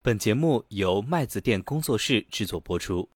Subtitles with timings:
[0.00, 3.06] 本节目由麦子店工作室制作播出。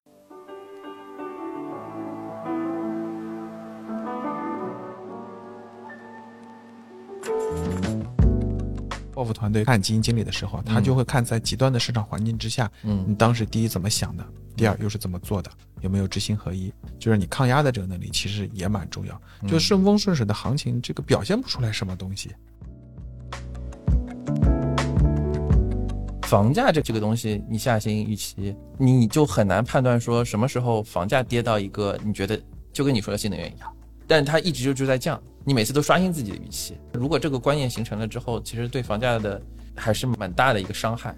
[9.15, 14.27] 报复团队看基金经理的时候，他就会看在极端的市场环境之下，嗯你当时第一怎么想的，
[14.57, 15.49] 第二又是怎么做的，
[15.83, 19.23] 有没有知行合一，就是你抗压的这个能力其实也蛮重要。
[19.47, 22.35] 就顺风顺水的行情，这个表现不出来什么东西。
[26.33, 32.41] 房价这这个东西，你下行预期，你就很难判断说什么时候房价跌到一个你觉得
[32.73, 33.71] 就跟你说的新能源一样，
[34.07, 36.75] 但是它一直就就在降，你每次都刷新自己的预期。
[36.95, 39.43] 如果这个观念形成了之后，其实对房价的
[39.77, 41.15] 还是蛮大的一个伤害。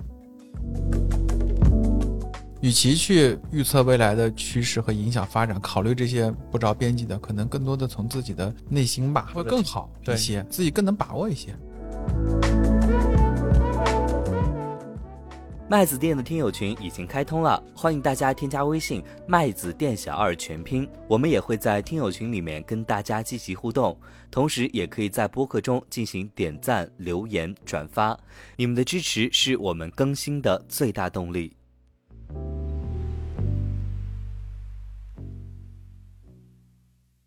[2.61, 11.55] 与其去预测未来的趋势和影响发展，考虑这些不着边际的，可能更多的从自己的内心吧，会更好一些，自己更能把握一些。
[15.67, 23.99] 麦子店的听友群已经开通了，欢迎大家添加微信“麦子店小二全拼”，我们也会在听友群里面跟大家积极互动，
[24.31, 28.15] 同时也可以在播客中进行点赞、留言、转发，
[28.57, 31.57] 你们的支持是我们更新的最大动力。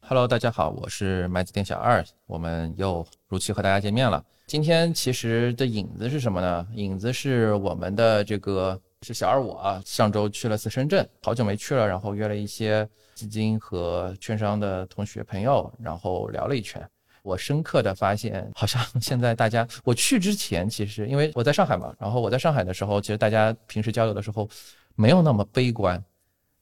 [0.10, 4.24] Hello，大家好，我是麦子店小二，我们又如期和大家见面了。
[4.46, 6.66] 今天其实的影子是什么呢？
[6.76, 16.82] 影子是我们的这个是小二我啊，上周去了次深圳，好久没去了，然后约了一些基金和券商的同学朋友，然后聊了一圈。
[17.22, 24.48] 我深刻的发现，好像现在大家， 我去之前其实因为我在上海嘛，然后我在上海的时候，其实大家平时交流的时候
[24.96, 26.02] 没有那么悲观，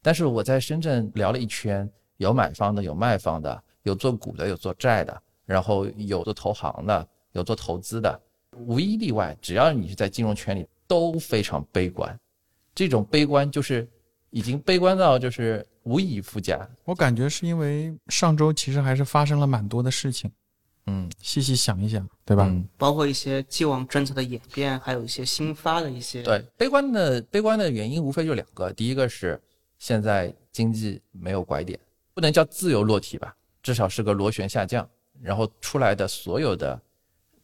[0.02, 1.88] 但是我在深圳聊了一圈。
[2.18, 8.20] 有买方的，有卖方的，有做股的，有做债的，然后有做投行的，有做投资的，
[8.52, 12.18] 无一例外，只要你是在金融圈里，都非常悲观。
[12.74, 13.88] 这种悲观就是
[14.30, 16.68] 已经悲观到就是无以复加。
[16.84, 20.32] 我感觉是因为上周其实还是发生了蛮多的事情，
[20.88, 22.46] 嗯，细细想一想，对吧？
[22.48, 29.42] 嗯，包括一些既往政策的演变，还有一些新发的一些对，悲观的悲观的原因无非就两个，第一个是
[29.80, 31.80] 现在经济没有拐点。
[32.16, 34.90] 不能叫自由落体吧，至少是个螺旋下降，
[35.22, 36.82] 然后出来的所有的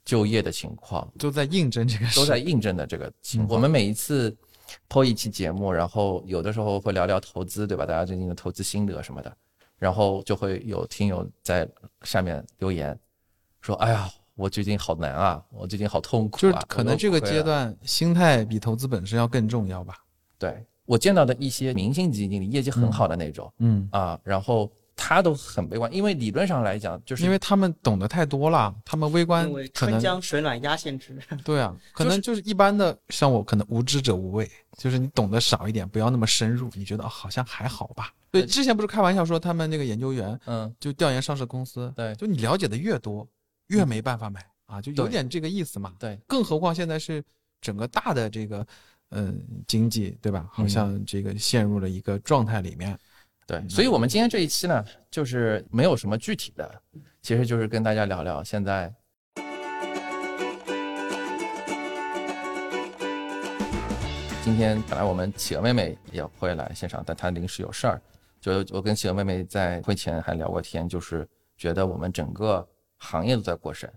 [0.06, 3.58] 就业的情况都在印证这个事，都在印证的这个情况。
[3.58, 4.36] 我们每一次
[4.88, 7.86] 播一期节目，然后有的时候会聊聊投资，对吧？
[7.86, 9.36] 大家最近的投资心得什么的，
[9.78, 11.68] 然后就会有听友在
[12.04, 12.98] 下面留言
[13.60, 19.98] 说：“哎呀，我最近好难啊，我最近好痛苦、啊。”就是可能这个阶段心态比投资本身要更重要吧？
[20.40, 20.66] 对。
[20.86, 31.18] 我见到的一些明星基金经理业绩很好的那种，嗯啊，然后他都很悲观，因为理论上来讲，就是因为他们懂得太多了，他们微观可能春江水暖鸭先知。
[31.46, 38.14] 对啊，可能就是一般的，像我可能无知者无畏，就是你懂得少一点，不要那么深入，你觉得、哦、好像还好吧？
[38.30, 43.28] 对，之前不是开玩笑说他们那个研究员，嗯，就调研上市公司，对，就你了解的越多，
[43.68, 45.94] 越没办法买啊，就有点这个意思嘛。
[45.98, 47.24] 对，更何况现在是
[47.62, 48.66] 整个大的这个。
[49.12, 50.48] 嗯，经济对吧？
[50.52, 52.98] 好像这个陷入了一个状态里面。
[53.46, 56.82] 对，所以我们今天这一期呢，就是没有什么具体的，
[57.22, 58.94] 其实就是跟大家聊聊现在。
[64.44, 68.02] 今天本来我们企鹅妹妹也会来现场，但她临时有事儿。
[68.40, 72.68] 就我跟企鹅妹妹在会前还聊过天，就是觉得我们整个
[72.98, 73.92] 行业都在过审。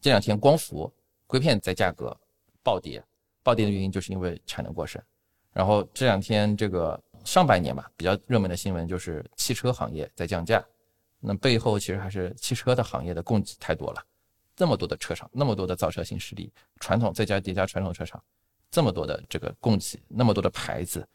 [0.00, 0.92] 这两天光伏、
[1.26, 2.14] 硅片在价格
[2.62, 3.02] 暴跌。
[3.46, 5.00] 暴跌的原因就是因为产能过剩，
[5.52, 10.60] 然后这两天这个上半年吧，比较热门的新闻就是汽车行业在降价，
[11.20, 14.04] 那背后其实还是汽车的行业的供给太多了，
[14.56, 18.20] 这么多的车厂，那么多的造车新势力，传统再加叠加传统车厂，
[18.68, 21.06] 这么多的这个供给，那么多的牌子，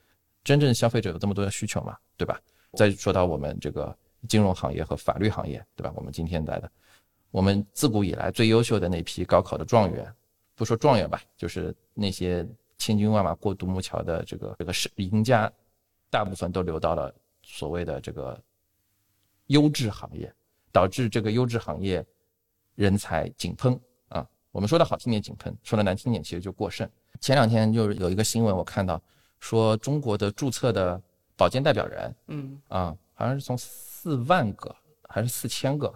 [0.41, 2.39] 真正消费者有这么多的需求嘛，对吧？
[2.77, 3.93] 再说到我们这个
[4.29, 5.91] 金融行业和法律行业，对吧？
[5.97, 6.71] 我们今天来的，
[7.29, 10.09] 我们自古以来最优秀的那批高考的状元。
[10.61, 15.51] 不说状元吧，就是那些千军万马过独木桥的这个这个是赢家，
[16.11, 18.39] 大部分都流到了所谓的这个
[19.47, 20.31] 优质行业，
[20.71, 22.05] 导致这个优质行业
[22.75, 23.73] 人才井喷
[24.07, 24.23] 啊。
[24.51, 26.87] 我们说的好听点井喷，说的难听点其实就过剩。
[27.19, 29.01] 前两天就是有一个新闻我看到，
[29.39, 31.01] 说中国的注册的
[31.35, 34.75] 保健代表人，嗯啊，好像是从四万个
[35.09, 35.91] 还是四千个，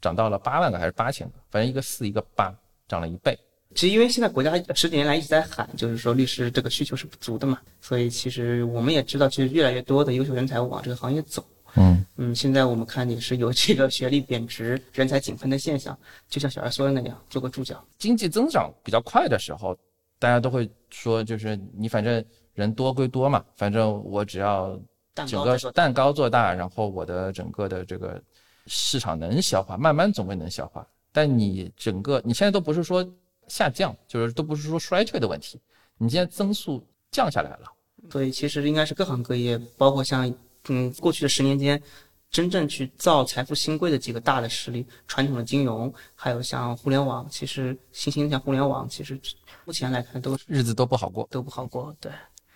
[0.00, 2.52] 涨到了八万个还是八千个，反正一个四一个八，
[2.88, 3.38] 涨了一倍。
[3.78, 11.46] 其实因为现在国家十几年来一直在喊，就是说律师这个需求是不足的嘛，所以其实我们也知道，其实越来越多的优秀人才往这个行业走。
[11.76, 15.96] 嗯嗯，现在我们看也是有这个学历贬值、人才井喷的现象，
[16.28, 17.80] 就像小二说的那样，做个注脚。
[17.98, 19.78] 经济增长比较快的时候，
[20.18, 24.76] 大家都会说，就是你反正人多归多嘛，反正我只要
[25.14, 28.20] 整个蛋糕做大，然后我的整个的这个
[28.66, 30.84] 市场能消化，慢慢总归能消化。
[31.12, 33.08] 但你整个你现在都不是说
[33.48, 35.60] 下降，就是都不是说衰退的问题，
[35.96, 37.72] 你现在增速降下来了。
[38.10, 40.32] 所以其实应该是各行各业，包括像
[40.68, 41.82] 嗯过去的十年间。
[42.30, 49.18] 真正去造财富新贵的几个大的势力，传统的金融，还有像互联网，其实新兴像互联网，其实
[49.64, 51.96] 目前来看都日子都不好过，都不好过。
[51.98, 52.12] 对，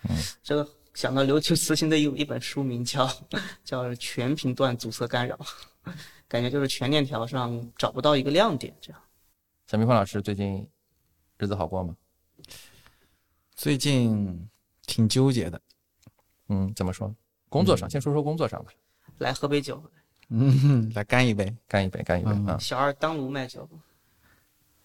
[0.07, 3.11] 嗯，这个想到刘秋慈现在有一本书名叫
[3.63, 5.35] 叫《全频段阻塞干扰》，
[6.27, 8.71] 感觉就是全链条上找不到一个亮点。
[8.79, 9.01] 这样，
[9.65, 10.69] 小明峰老师最近
[11.37, 11.95] 日子好过吗？
[13.55, 14.49] 最近
[14.85, 15.61] 挺纠结的。
[16.49, 17.13] 嗯，怎么说？
[17.49, 18.71] 工作上，先说说工作上吧。
[19.19, 19.81] 来喝杯酒，
[20.29, 22.57] 嗯，来干一杯，干一杯，干一杯啊！
[22.59, 23.67] 小二当炉卖酒。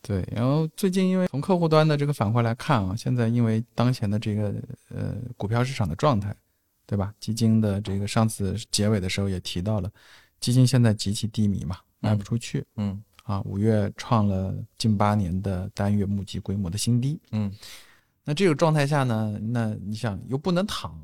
[0.03, 4.55] 对，然后最近因为从客户端的这个反馈来看啊，现在因为当前的这个
[4.91, 6.35] 呃股票市场的状态，
[6.87, 7.13] 对吧？
[7.19, 9.91] 基金的这个上次结尾的时候也提到了，
[10.41, 12.65] 基金现在极其低迷嘛，卖不出去。
[12.77, 13.03] 嗯。
[13.29, 17.21] 啊，五月创了近八年的单月募集规模的新低。
[17.31, 17.53] 嗯。
[18.25, 20.99] 那这个状态下呢，那你想又不能躺。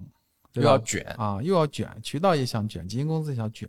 [0.54, 3.68] 又要卷啊，又要卷，渠道也想卷，基金公司也想卷，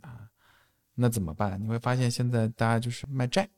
[0.94, 1.60] 那怎么办？
[1.60, 3.48] 你会发现现在大家就是卖债，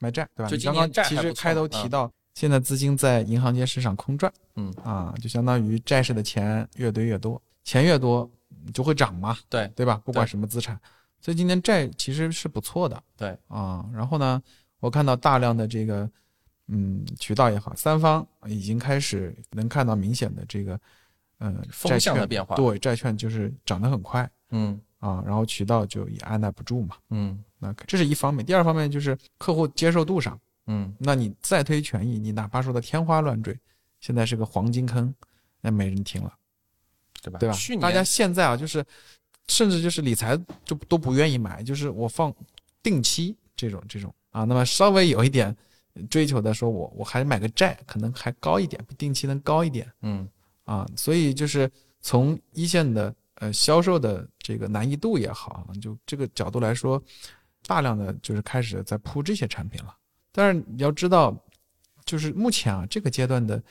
[0.00, 0.50] 卖债，对吧？
[0.50, 8.30] 就刚刚其实开头提到，现在资金在银行间市场空转，嗯啊，就相当于债市的钱越堆越多，钱越多
[8.74, 10.02] 就会涨嘛，对对吧？
[10.04, 10.78] 不管什么资产，
[11.24, 13.88] 所以今天债其实是不错的，对啊。
[13.94, 14.42] 然后呢，
[14.80, 16.10] 我看到大量的这个
[16.66, 20.78] 嗯渠道也好，三方已经开始能看到明显的这个。
[21.40, 28.46] 嗯，风向的变化，对债券就是涨得很快，嗯啊，然后渠道就也按捺不住嘛，嗯，那这是一方面。
[28.46, 33.58] 第二方面就是客户接受度上，嗯，那你再推权益，你哪怕说的天花乱坠，
[33.98, 35.12] 现在是个黄金坑，
[35.60, 36.32] 那没人听了，
[37.20, 37.38] 对吧？
[37.40, 37.56] 对吧？
[37.80, 38.82] 大家现在啊，就是
[39.48, 42.34] 甚至就是理财就都不愿意买，就是我放
[42.82, 45.56] 定期这种这种啊，那么稍微有一点
[46.08, 50.28] 追求的，说我我还买个债，可能还高一点，比定期能高一点，嗯。
[50.64, 51.70] 啊，所以就是
[52.00, 56.98] 从一线的呃销售的这个难易度也好，就这个角度来说，
[57.66, 59.94] 大量的就是开始在铺这些产品了。
[60.32, 61.36] 但是你要知道，
[62.06, 63.62] 就是目前啊这个阶段的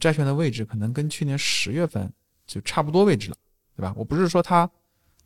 [0.00, 2.12] 债券的位置可能跟去年十月份
[2.44, 3.36] 就差不多位置了，
[3.76, 3.94] 对吧？
[3.96, 4.68] 我不是说它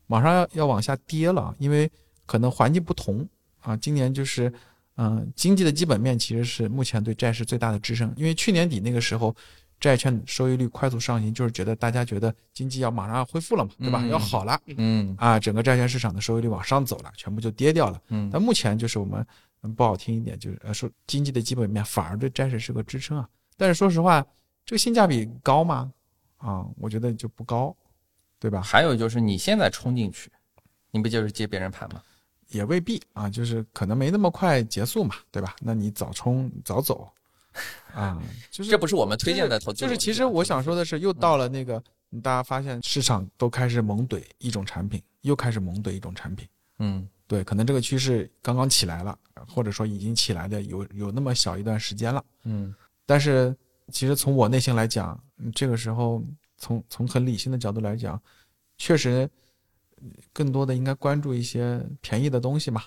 [0.07, 1.91] 马上要要往下跌了，因为
[2.25, 3.27] 可能环境不同
[3.61, 3.77] 啊。
[3.77, 4.53] 今年就是
[4.97, 9.35] 嗯经济的基本面其实是目前对债市最大的支撑，因为去年底那个时候。
[9.79, 14.03] 债券收益率快速上行，就是觉得大家觉得经济要马上要恢复了嘛，对吧？
[14.07, 18.01] 要好了，嗯啊，整个债券市场的收益率往上走了，全部就跌掉了。
[18.09, 19.23] 嗯，但目前就是我们
[19.77, 23.29] 不好听一点，就是呃说经济的基本面反而对债市是个支撑啊。
[23.59, 24.25] 但是说实话，
[24.65, 25.93] 这个性价比高吗？
[26.39, 27.77] 啊，我觉得就不高，
[28.39, 28.61] 对吧？
[28.61, 30.31] 还有就是你现在冲进去，
[30.91, 32.03] 你不就是接别人盘吗？
[32.49, 35.57] 也未必啊，就是可能没那么快结束嘛，对吧？
[35.61, 37.09] 那你早冲早走。
[37.95, 41.83] 啊，就是 这不是我们推荐的投资，就是其实我想说的是，又到了那个，
[42.23, 46.47] 大家发现市场都开始猛怼一种产品，又开始猛怼一种产品。
[46.79, 49.19] 嗯，对，可能这个趋势刚刚起来了，
[49.49, 52.23] 或者说已经起来的有有那么小一段时间了。
[52.45, 52.75] 嗯，
[53.07, 53.57] 但是
[53.91, 55.19] 其实从我内心来讲，
[55.55, 56.23] 这个时候
[56.57, 58.21] 从从很理性的角度来讲，
[58.79, 59.29] 确实
[60.33, 62.83] 更多的应该关注一些便宜的东西嘛，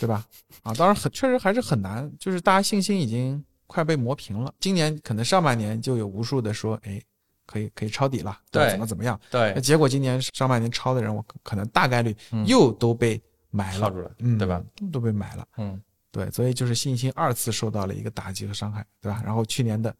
[0.00, 0.26] 对吧？
[0.62, 3.44] 啊，当然很确实还是很难，就是大家信心已经。
[3.72, 4.52] 快被磨平了。
[4.58, 7.00] 今年可能上半年就有无数的说，哎，
[7.46, 9.16] 可以可以抄底了，对，怎么怎么样？
[9.30, 9.52] 对。
[9.54, 12.12] 那结果今年上半年抄的人，我可能大概率
[12.48, 14.60] 又都被埋了，嗯，对吧？
[14.90, 15.80] 都被埋了，嗯，
[16.10, 16.28] 对。
[16.32, 19.22] 所以就是信心二次受到了一个打击和伤害，对吧？
[19.24, 19.94] 然后去年的，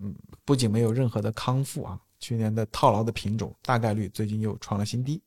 [0.00, 0.14] 嗯，
[0.44, 5.20] 不仅没有任何的康复啊，去年的套牢的品种大概率最近又创了新低，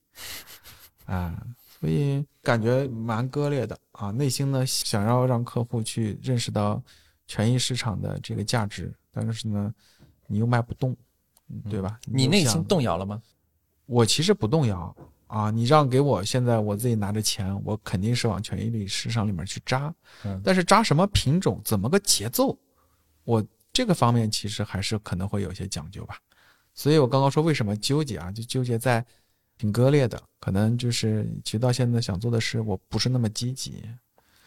[1.06, 1.42] 啊，
[1.80, 4.12] 所以感觉蛮割裂的啊。
[4.12, 6.82] 内心呢，想要让客户去认识到。
[7.28, 9.74] 权益市场的这个价值，但是呢，
[10.28, 10.94] 你又卖不动，
[11.70, 11.98] 对吧？
[12.06, 13.22] 你内心动摇了吗？
[13.86, 14.94] 我其实不动摇
[15.28, 15.50] 啊！
[15.50, 19.94] 你让给我现在我自己拿着钱，我肯定是往权益里市场里面去扎。
[20.26, 22.60] 嗯，但是扎什么品种，怎么个节奏，
[23.24, 26.18] 我这个方面其实还是可能会有些讲究吧。
[26.74, 28.32] 所以我刚刚说为什么纠结啊？
[28.32, 29.06] 就纠结在
[29.58, 33.84] 挺割裂的，可能就是其实到现在想做的事，我不是那么积极。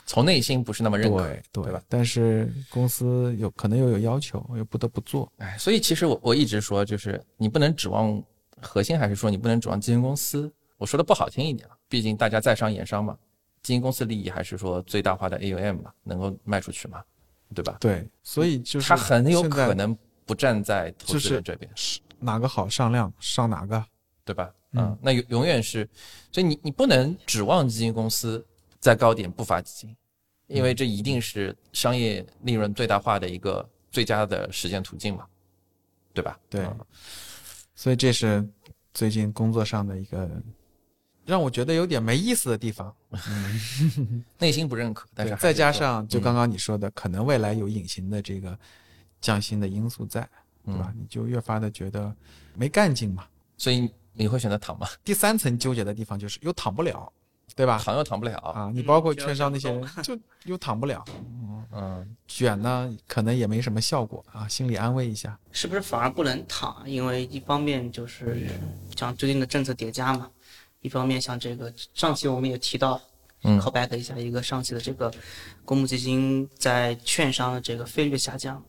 [0.07, 1.83] 从内心不是那么认可，对吧？
[1.88, 5.33] 但是公司有可能又有要求，又不得不做。
[5.38, 8.23] 哎，所以其实我我一直说，就是你不能指望
[8.61, 10.52] 核心，还是说你不能指望基金公司。
[10.76, 13.16] 我说的不好听一点毕竟大家在商言商嘛，
[13.62, 17.02] 基金公司利益还是说最大化的 AUM 嘛，能够卖出去嘛，
[17.54, 17.78] 对吧？
[17.81, 21.71] 对，所以就是它很有可能不站在投资人这边，
[22.25, 23.85] 哪个好上量上哪个。
[24.26, 24.50] 对吧？
[24.73, 25.87] 嗯那永永远是，
[26.33, 28.43] 所以你你不能指望基金公司
[28.81, 29.97] 在高点不发基金，
[30.47, 35.26] 因为这一定是商业利润最大化的一个最佳的实践途径嘛，
[36.14, 36.40] 对吧？
[36.49, 36.78] 对嗯
[37.75, 38.43] 所以这是
[38.95, 40.26] 最近工作上的一个
[41.26, 42.97] 让我觉得有点没意思的地方。
[44.40, 48.59] 内心不认可，但是对，再加上就刚刚你说的，可能未来有隐形的这个
[49.21, 50.26] 降薪的因素在，
[50.64, 50.92] 对吧？
[50.94, 52.14] 嗯你就越发的觉得
[52.54, 53.25] 没干劲嘛。
[53.56, 54.87] 所以你会选择躺吗？
[55.04, 57.12] 第三层纠结的地方就是又躺不了，
[57.54, 57.80] 对吧？
[57.83, 61.04] 躺又躺不了，啊，你包括券商那些人就又躺不了，
[61.73, 65.38] 嗯，卷呢可能也没什么效果啊，心理安慰一下。
[65.52, 66.83] 是不是反而不能躺？
[66.88, 68.49] 因为一方面就是
[68.97, 70.28] 像最近的政策叠加嘛，
[70.80, 73.00] 一方面像这个上期我们也提到，
[73.42, 75.12] 嗯 call back 一下一个上期的这个
[75.64, 78.62] 公募基金在券商的这个费率下降。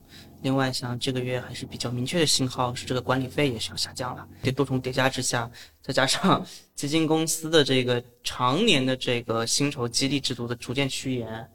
[0.46, 4.28] 另外，像这个月还是比较明确的信号是这个管理费也是要下降了。
[4.44, 5.50] 这多重叠加之下，
[5.82, 11.50] 再加上基金公司的这个常年的这个薪酬激励制度的逐渐趋严，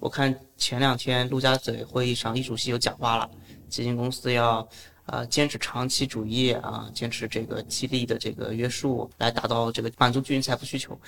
[0.00, 3.30] 我看前两天陆家嘴会议上，易主席有讲话了，
[3.68, 4.68] 基金公司要
[5.06, 10.98] 啊坚持长期主义啊，坚持这个激励的这个约束，来达到这个满足居民财富需求。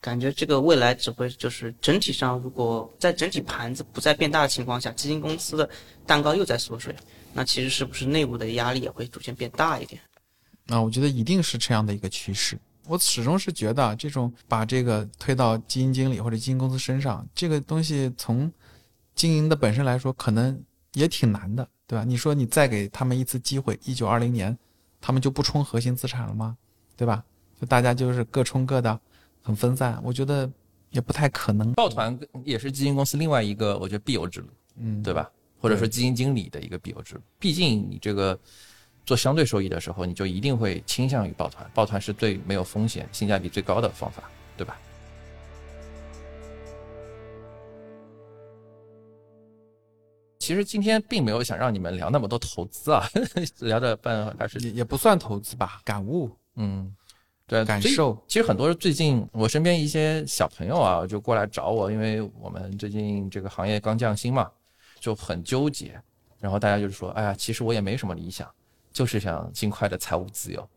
[0.00, 5.68] 感觉这个未来只会就是整体上，如果在整体盘子不再变大的情况下，基金公司的
[6.06, 6.94] 蛋糕又在缩水，
[7.32, 10.00] 那其实是不是内部的压力也会逐渐变大一点？
[10.66, 12.58] 啊，我觉得一定是这样的一个趋势。
[12.86, 18.52] 我始终是觉得这种把这个推到基金经理或者基金公司身上，这个东西从
[19.14, 20.62] 经营的本身来说，可能
[20.94, 22.04] 也挺难的，对吧？
[22.04, 24.56] 你说你再给他们一次机会，一九二零年，
[25.00, 26.56] 他们就不冲核心资产了吗？
[26.96, 27.22] 对吧？
[27.60, 28.98] 就大家就是各冲各的，
[29.42, 30.50] 很分散，我觉得
[30.90, 31.72] 也不太可能。
[31.74, 35.30] 抱团也是基金公司另外一个我觉得必由之路，嗯，对吧？
[35.60, 37.20] 或者说基金经理的一个必由之路。
[37.38, 38.38] 毕竟你这个
[39.06, 44.22] 做相对收益的时候，你就一定会倾向于抱团，抱团是最没有风险、性价比最高的方法，
[44.56, 44.78] 对吧？
[50.44, 53.08] 其实今天并没有想让你们聊那么多投资啊，
[53.60, 56.94] 聊的半还是也也不算投资吧，感悟、嗯，
[57.46, 58.22] 对，感受。
[58.28, 64.50] 其实很多最近我身边一些小朋友啊，就过来找我，因为我们最近这个行业刚降薪嘛，
[65.00, 65.98] 就很纠结。
[66.38, 68.46] 然后大家就是说，哎呀，其实我也没什么理想，
[68.92, 70.68] 就是想尽快的财务自由。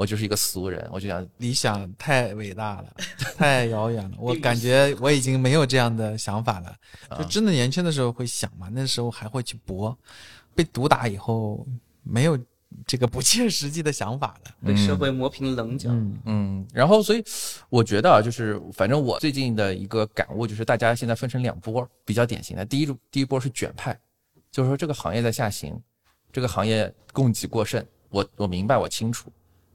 [0.00, 2.86] 我就是一个俗人，我就想，理想太伟大了，
[3.36, 4.16] 太遥远了。
[4.18, 6.74] 我感觉我已经没有这样的想法了。
[7.18, 9.94] 就真的年轻的时候会想嘛，那时候还会去搏，
[10.54, 11.66] 被毒打以后
[12.02, 12.38] 没有
[12.86, 14.54] 这个不切实际的想法了。
[14.64, 15.90] 被社会磨平棱角。
[15.90, 17.22] 嗯嗯，然后所以
[17.68, 22.64] 我觉得啊，就是反正我最近的一个感悟就是，大家现在分成两波，比较典型的。
[22.64, 23.94] 第一种，第一波是卷派，
[24.50, 25.78] 就是说这个行业在下行，
[26.32, 29.30] 这个行业供给过剩，我我明白，我清楚，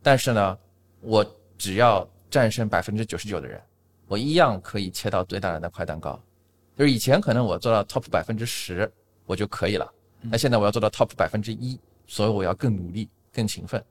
[0.05, 0.55] 但是呢，
[1.01, 1.25] 我
[1.57, 3.59] 只要战胜百分之九十九的人，
[4.05, 6.21] 我一样可以切到最大的那块蛋糕。
[6.77, 8.87] 就是以前可能我做到 top 百分之十
[9.25, 13.83] 我就可以了，那现在我要做到 top 百分之一，所以我要更努力、更勤奋。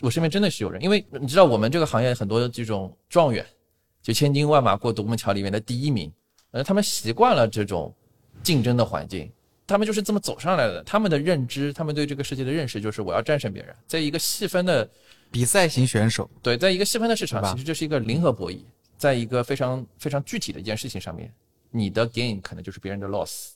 [0.00, 3.46] 我身边真的是有人，因为你知道我们这个行业很多这种状元，
[4.02, 6.12] 就千军万马过独木桥里面的第一名，
[6.50, 7.94] 呃，他们习惯了这种
[8.42, 9.30] 竞争的环境，
[9.64, 10.82] 他们就是这么走上来的。
[10.82, 14.90] 他们的认知，他们对这个世界的认识就是我要战胜别人，在一个细分的
[15.32, 18.62] 比赛型选手，对，在一个细分的市场，其实这是一个零和博弈，
[18.98, 21.32] 在一个非常非常具体的一件事情上面，
[21.70, 23.52] 你的 gain 可能就是别人的 loss，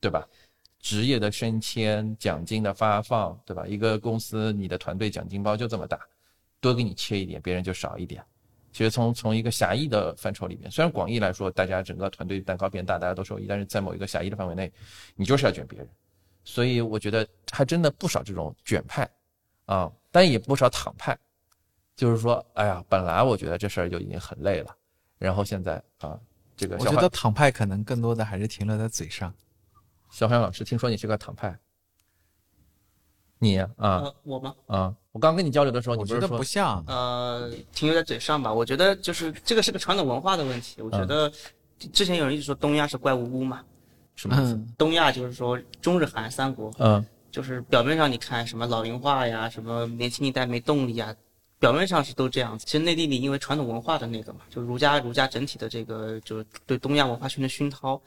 [0.00, 0.26] 对吧？
[0.80, 3.66] 职业的升迁、奖金的发放，对吧？
[3.66, 5.98] 一个公司你的团队奖金包就这么大，
[6.60, 8.22] 多给你切一点，别人就少一点。
[8.72, 14.70] 其实从从一个狭义的范畴里面，虽然广义来说，大家整个团队蛋糕变大，大家都受益，但是在某一个狭义的范围内，
[15.14, 15.88] 你就是要卷别人。
[16.44, 19.08] 所以我觉得还真的不少这种卷派
[19.66, 21.16] 啊，但也不少躺派。
[21.94, 24.76] 就是说，哎呀，本来我觉得这事儿就已经很累了，
[25.18, 26.18] 然后现在啊，
[26.54, 29.32] 这个我觉得躺派可能更多的还是停留在嘴上。
[30.10, 31.58] 小黄老师，听说你是个躺派，
[33.38, 34.54] 你啊呃，我吗？
[34.66, 38.52] 啊，我刚跟你交流的时候，你觉得不是说不像，呃，停留在嘴上吧。
[38.52, 40.82] 我觉得就是这个是个传统文化的问题。
[40.82, 41.32] 我觉得
[41.94, 43.64] 之前有人一直说东亚是怪物屋嘛，
[44.14, 44.36] 什么？
[44.38, 51.14] 嗯，东亚就是说中日韩三国，嗯就是表面上你看什么老龄化呀，什么年轻一代没动力啊，
[51.58, 52.64] 表面上是都这样子。
[52.64, 58.00] 其实内地里因为传统文化的那个嘛，就儒家儒家整体的这个就是对东亚文化圈的熏陶，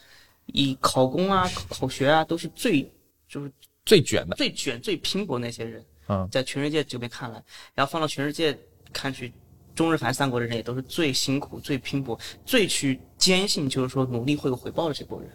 [0.47, 2.91] 以考公啊、考学啊都是最
[3.27, 3.51] 就是
[3.85, 7.43] 最卷的，最卷、最拼搏那些人，嗯在全世界这边看来，
[7.75, 8.57] 然后放到全世界
[8.91, 9.31] 看去，
[9.75, 15.29] 中日韩三国的人也都是最辛苦、最拼搏、最去坚信，就是说努力会有回报的这波人。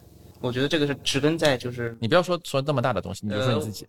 [0.44, 3.86] 我觉得这个是植根在就是你不要说说那么大的东西，你就说你自己。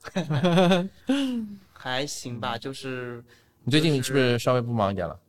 [1.74, 3.22] 还行吧，就是
[3.66, 5.20] 你最近是不是稍微不忙一点了？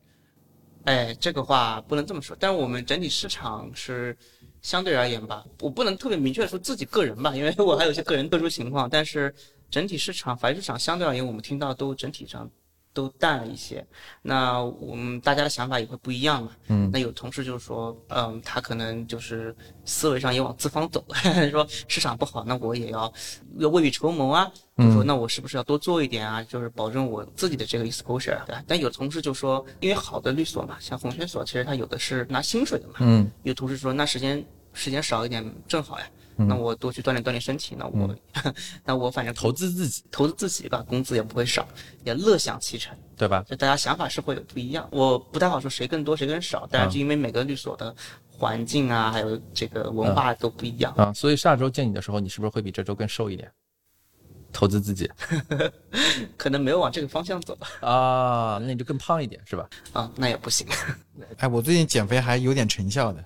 [0.84, 4.16] 哎，这个话不能这么说，但是我们整体市场是
[4.62, 9.34] 相对而言吧，我不能特别明确的说自己个人吧，因为我还有一些个人特殊情况，但是
[9.68, 12.48] 整体市场法律市场相对而言，我们听到都整体上
[12.96, 13.86] 都淡了一些。
[14.22, 16.50] 那我们大家的想法也会不一样嘛。
[16.68, 21.04] 嗯那有同事就说，嗯，他可能就是思维上也往资方走，
[21.52, 23.12] 说市场不好，那我也要
[23.58, 24.50] 要未雨绸缪啊。
[24.78, 26.42] 就说嗯那我是不是要多做一点啊？
[26.42, 28.62] 就是保证我自己的这个 exposure，对吧？
[28.66, 32.94] 但有同事就说，因为好的律所嘛，像红圈所，其实它有的是拿薪水的嘛。
[33.00, 38.14] 嗯有同事说，那时间时间少一点正好呀，嗯那我多去锻炼锻炼身体，那我、
[38.84, 41.66] 那我反正投资自己，投资自己吧，工资也不会少，
[42.04, 42.96] 也乐享其成。
[43.16, 43.42] 对吧？
[43.48, 47.94] 就大家想法是会有不一样，我不太好说谁更多谁更少，当然是因为每个律所的
[48.28, 50.92] 环境啊，还有这个文化都不一样。
[50.96, 53.50] 啊，所以下周见你的时候，你是不是会比这周更瘦一点？
[54.52, 55.10] 投资自己
[56.38, 59.68] 可能没有往这个方向走啊，那你就更胖一点是吧？
[59.92, 60.66] 啊，那也不行。
[61.38, 63.24] 哎，我最近减肥还有点成效的，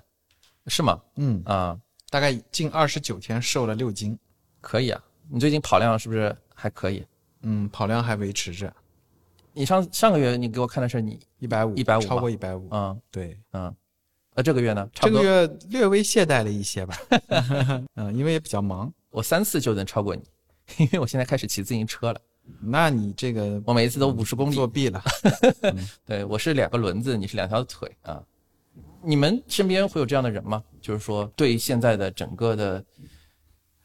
[0.67, 0.99] 是吗？
[1.15, 1.77] 嗯，啊，
[2.11, 4.19] 大概近二十九天瘦了六斤，
[4.59, 5.01] 可以啊。
[5.29, 7.03] 你最近跑量是不是还可以？
[7.43, 8.71] 嗯，跑量还维持着
[9.53, 13.73] 你上上个月你给我看的是你，一百五，一百五超过一百五，嗯对，嗯，
[14.35, 14.87] 那这个月呢？
[14.93, 16.97] 差这不多个月略微懈怠了一些吧，
[17.95, 18.93] 嗯，因为也比较忙。
[19.09, 20.21] 我三次就能超过你，
[20.83, 22.19] 因为我现在开始骑自行车了，
[22.59, 24.67] 那你这个我每一次都五十公里作。
[24.67, 25.01] 弊了，
[26.05, 28.21] 对我是两个轮子，你是两条腿啊。
[29.01, 30.61] 你们身边会有这样的人吗？
[30.81, 32.83] 就是说，对现在的整个的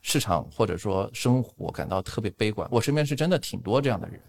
[0.01, 2.69] 市场或者说生活感到特别悲观。
[2.73, 4.21] 我身边是真的挺多这样的人。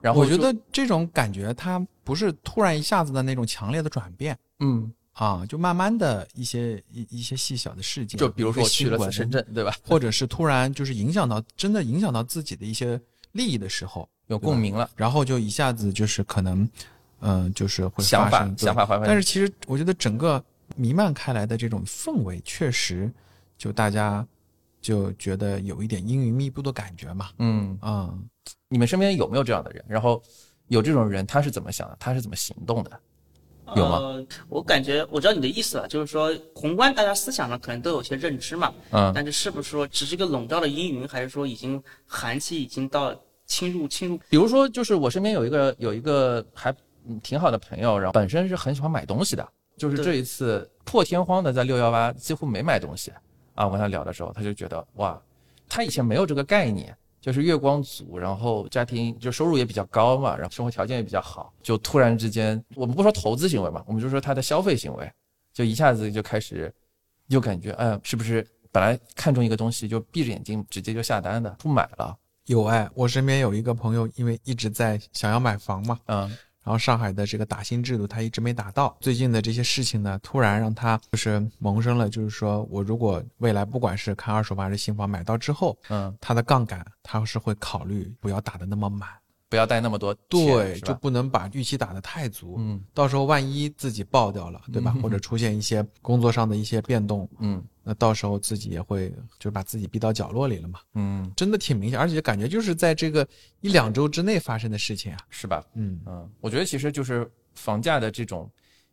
[0.00, 9.74] 然后我觉得这种感觉它不是突然一下子的那种强烈的转变嗯，啊，就慢慢的一些一一些细小的事件，就比如说我去了深圳，对吧？
[9.82, 13.00] 或者是突然就是影响到真的影响到自己的一些
[13.32, 16.68] 利益的时候，有共鸣了，然后就一下子就是可能，
[17.20, 20.44] 嗯、就是会想法想法但是其实我觉得整个
[20.80, 23.12] 弥漫开来的这种氛围，确实
[23.58, 24.26] 就大家
[24.80, 28.14] 就觉得有一点阴云密布的感觉嘛，嗯，啊、
[28.68, 29.84] 你们身边有没有这样的人？
[29.86, 30.22] 然后
[30.68, 31.96] 有这种人，他是怎么想的？
[32.00, 32.90] 他是怎么行动的？
[33.76, 43.14] 有吗呃，我感觉我知道你的意思了，就是说宏观大家思想上可能都有些认知嘛，嗯但是是不是说只是一个笼罩的阴云，还是说已经寒气已经到
[43.46, 44.18] 侵入侵入？
[44.28, 46.74] 比如说，就是我身边有一个有一个还
[47.06, 49.48] 嗯挺好的朋友，然后本身是很喜欢买东西的，
[49.80, 53.10] 就是这一次破天荒的在六幺八几乎没买东西
[53.54, 53.64] 啊。
[53.64, 55.18] 我跟他聊的时候，他就觉得哇，
[55.66, 65.10] 他以前没有这个概念，就是月光族，然后家庭就收入也比较高嘛，然后生活条件也比较好，就突然之间，我们不说投资行为嘛，我们就说他的消费行为，
[65.54, 66.70] 就一下子就开始，
[67.28, 72.14] 又感觉哎，是不是本来看中一个东西就闭着眼睛直接就下单的，不买了，
[72.46, 76.30] 有哎，我身边有一个朋友，因为一直在想要买房嘛，嗯
[76.62, 89.08] 然后上海的这个打新制度他一直没打到，最近的这些事情呢，突然让他就是萌生了，就是说我如果未来不管是看二手房还是新房买到之后，嗯，他的杠杆他是会考虑不要打的那么满，
[89.48, 92.80] 不要带那么多，对，就不能把预期打得太足，嗯。
[92.92, 94.94] 到时候万一自己爆掉了，对吧？
[95.02, 103.26] 或者出现一些工作上的一些变动，嗯那到时候自己也会就把自己逼到角落里了嘛，嗯，真的挺明显，而且感觉就是在这个
[103.62, 105.60] 一两周之内发生的事情啊，是吧？
[105.74, 106.00] 嗯。
[106.06, 108.48] 嗯，我觉得其实就是房价的这种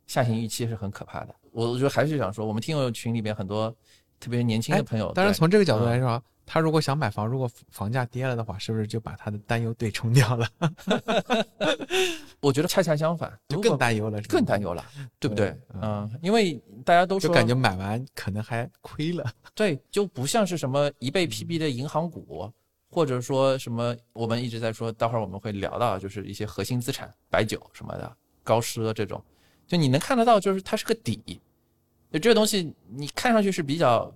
[0.08, 1.34] 下行预期是很可怕的。
[1.52, 3.72] 我我觉得还是想说，我们听友群里边很多
[4.20, 10.48] 特别年轻的朋友，对当然从这个角度来嗯说，他如果想买房，如果房价跌了的话，是不是就把他的担忧对冲掉了，
[12.40, 14.84] 我觉得恰恰相反，就更担忧了，更担忧了，
[15.18, 15.58] 对不对对？
[15.82, 19.30] 嗯，因为大家都说就感觉买完可能还亏了。
[19.54, 22.50] 对，就不像是什么一倍 PB 的银行股，
[22.90, 29.22] 或者说什么我们一直在说，待会儿我们会聊到，就是一些核心资产，白酒什么的，高奢这种，
[29.66, 31.38] 就你能看得到，就是它是个底，
[32.12, 34.12] 就这个东西你看上去是比较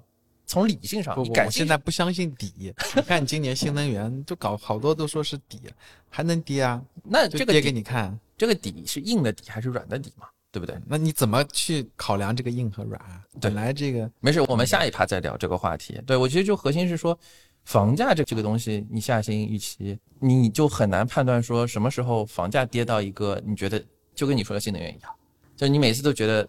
[0.47, 2.75] 从理性上，不不，感性我现在不相信底。
[2.97, 5.61] 你看今年新能源就搞好多都说是底，
[6.09, 6.83] 还能跌啊？
[7.03, 8.19] 那这个跌给你看。
[8.37, 10.27] 这个底是硬的底还是软的底嘛？
[10.51, 10.77] 对不对？
[10.87, 13.23] 那你怎么去考量这个硬和软啊？
[13.41, 16.01] 本来这个没事，我们下一趴再聊这个话题。
[16.05, 17.17] 对我其实就核心是说，
[17.65, 25.13] 房价这这个东西，你下行预期，你就很难判断说什么时候房价跌到一个你觉得就跟你说的新能源一样，
[25.57, 26.49] 就你每次都觉得，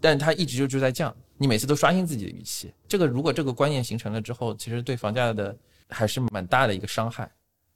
[0.00, 2.72] 但它一直就就在降，你每次都刷新自己的预期。
[2.86, 5.56] 这个如果这个观念形成了之后，其实对房价的
[5.88, 7.30] 还是蛮大的一个伤害，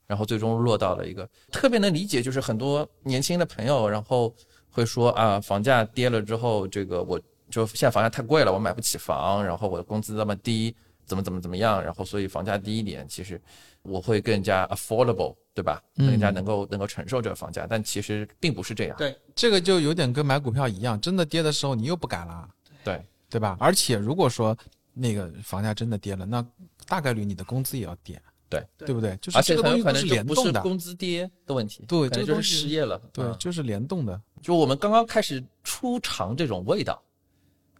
[0.06, 4.34] 然后最终落到了一个特别能理解，就是很多年轻的朋友，然后
[4.70, 13.40] 会说啊，房价跌了之后，这个我就现在房价太贵了，我买不起房，然后我的工资那么低，怎么怎么怎么样，然后所以房价低一点，其实
[13.82, 15.82] 我会更加 affordable，对吧？
[15.94, 18.96] 人家能够能够承受这个房价，但其实并不是这样。
[18.96, 22.48] 对这个就有点跟买股票一样，真的跌的时候你又不敢了，
[22.82, 23.56] 对，对吧？
[23.60, 24.56] 而且如果说
[24.94, 26.44] 那个房价真的跌了，那
[26.86, 29.16] 大概率你的工资也要跌，对对不对？
[29.18, 33.00] 就是而且这个东西都很有可能就联动的，不是工资跌的问题，对可能就是失业了。
[33.12, 34.20] 对，嗯就是联动的。
[34.40, 37.02] 就我们刚刚开始初尝这种味道，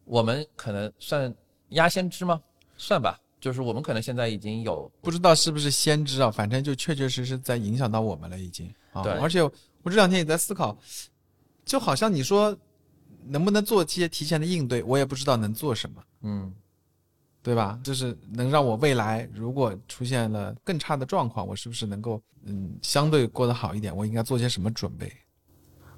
[0.04, 1.35] 我们可能算
[1.70, 2.40] 压先知吗？
[2.76, 9.02] 算吧，就是我们可能现在已经有不知道是不是先知啊，反正就确确实实在影响到我们了，已经啊。
[9.02, 10.78] 对而且我这两天也在思考，
[11.64, 12.57] 就好像你说
[13.26, 16.55] 能不能做一些提前的应对，我也不知道能做什么，嗯
[17.42, 17.76] 对吧？
[17.83, 23.94] 就是能让我未来如果出现了更差的状况，我是不是能够嗯相对过得好一点？
[23.96, 25.12] 我应该做些什么准备？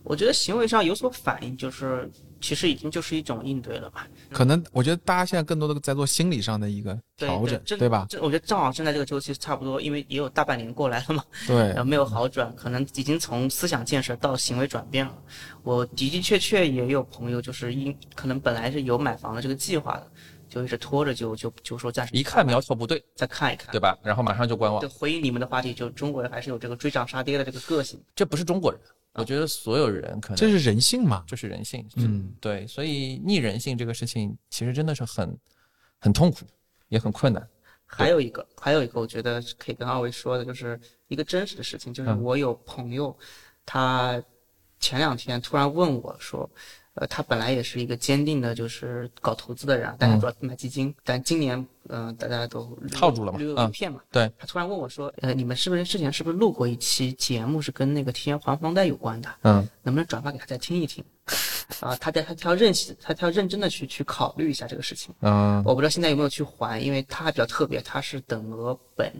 [0.02, 2.10] 我觉得行为上有所反应，就是
[2.44, 4.06] 其实已经就是一种应对了吧。
[4.30, 8.04] 可能我觉得大家现在更多的在做心理上的一个调整，正对吧？
[8.06, 15.14] 这我觉得正好现在这个周期差不多，因为也有大半年过来了嘛，对 然后没有好转，可能已经从思想建设到行为转变了。
[15.62, 20.06] 我的的确确也有朋友，就是因可能本来是有买房的这个计划的，
[20.46, 23.96] 就一直拖着就，就就说暂时一看苗头不对，再看一看，对吧？
[24.02, 27.98] 然后马上就观望对，，回应你们的话题，就中国人还是有这个追涨杀跌的这个个性。
[28.14, 28.78] 这不是中国人，
[29.14, 31.24] 我觉得所有人可能这是人性嘛？
[31.26, 35.38] 这是人性，嗯，对，所以逆人性这个事情其实真的是很
[36.00, 36.44] 很痛苦，
[36.88, 37.48] 也很困难。
[37.86, 43.16] 还有一个，还有一个，我觉得可以跟二位说的，就是一个真实的事情，就是嗯我有朋友，
[43.64, 44.20] 他
[44.80, 46.50] 前两天突然问我说，
[46.94, 54.00] 呃，他本来也是一个坚定的，就是搞投资的人，大家主要买基金，但今年，嗯、大家都套住了嘛溜嗯一片嘛。
[54.12, 59.28] 对，他突然问我说，呃，你们是不是之前是不是录过一期节目，是跟那个提前还房贷有关的？
[59.42, 61.04] 嗯，能不能转发给他再听一听？
[61.80, 65.14] 啊，他在他他要认识，他他要认真的去去考虑一下这个事情。
[65.20, 69.12] 嗯，我不知道现在有没有去还，因为它还比较特别，它是等额本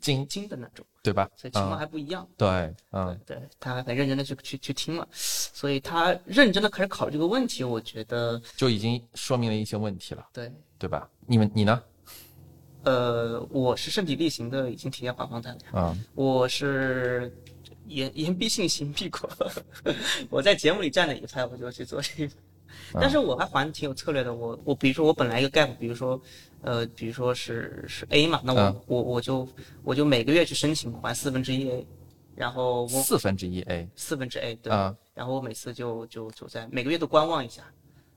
[0.00, 1.28] 金金的那种，对吧？
[1.36, 2.26] 所以情况嗯，还不一样。
[2.36, 10.52] 对，嗯，对他还很认真的去去去听了，所以他认真的开始考虑这个问题，我觉得就已经说明了一些问题了，对。
[10.78, 11.08] 对吧？
[11.26, 11.82] 你们你呢？
[12.84, 15.70] 呃，我是身体力行的，已经提前还房贷了呀。
[15.74, 17.36] 嗯我是
[17.88, 19.28] 言言必信，行必果。
[20.30, 22.34] 我在节目里站哪一派，我就去做这个。
[22.92, 24.32] 但是我还还挺有策略的。
[24.32, 26.20] 我我比如说我本来一个 gap，比如说
[26.62, 29.48] 呃，比如说是是 A 嘛，那我、嗯我我就
[29.82, 31.86] 我就每个月去申请还四分之一 A，
[32.36, 37.62] 然后我四分之一 A 四分之 A 对，啊然后我每次就就就在每个月都观望一下，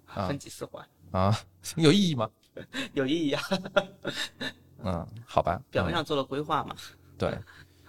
[0.06, 1.38] 啊分几次还啊，
[1.76, 2.30] 有意义吗？
[2.94, 3.42] 有意义啊，
[4.84, 6.76] 嗯，好吧，嗯表面上做了规划嘛。
[7.18, 7.34] 对，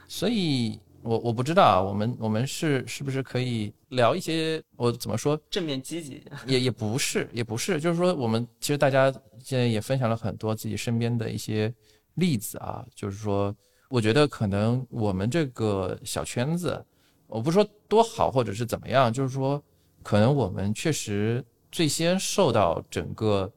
[0.08, 11.72] 所以我我不知道啊，我们我们是是不是可以聊一些我怎么说正面积极，也也不是，也不是，就是说，我们其实大家现在也分享了很多自己身边的一些
[12.14, 13.54] 例子啊，就是说，
[13.88, 16.84] 我觉得可能我们这个小圈子，
[17.26, 19.62] 我不说多好或者是怎么样，就是说，
[20.02, 23.50] 可能我们确实最先受到整个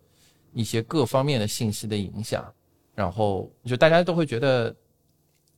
[0.54, 2.52] 一些各方面的信息的影响，
[2.96, 4.76] 然后就大家都会觉得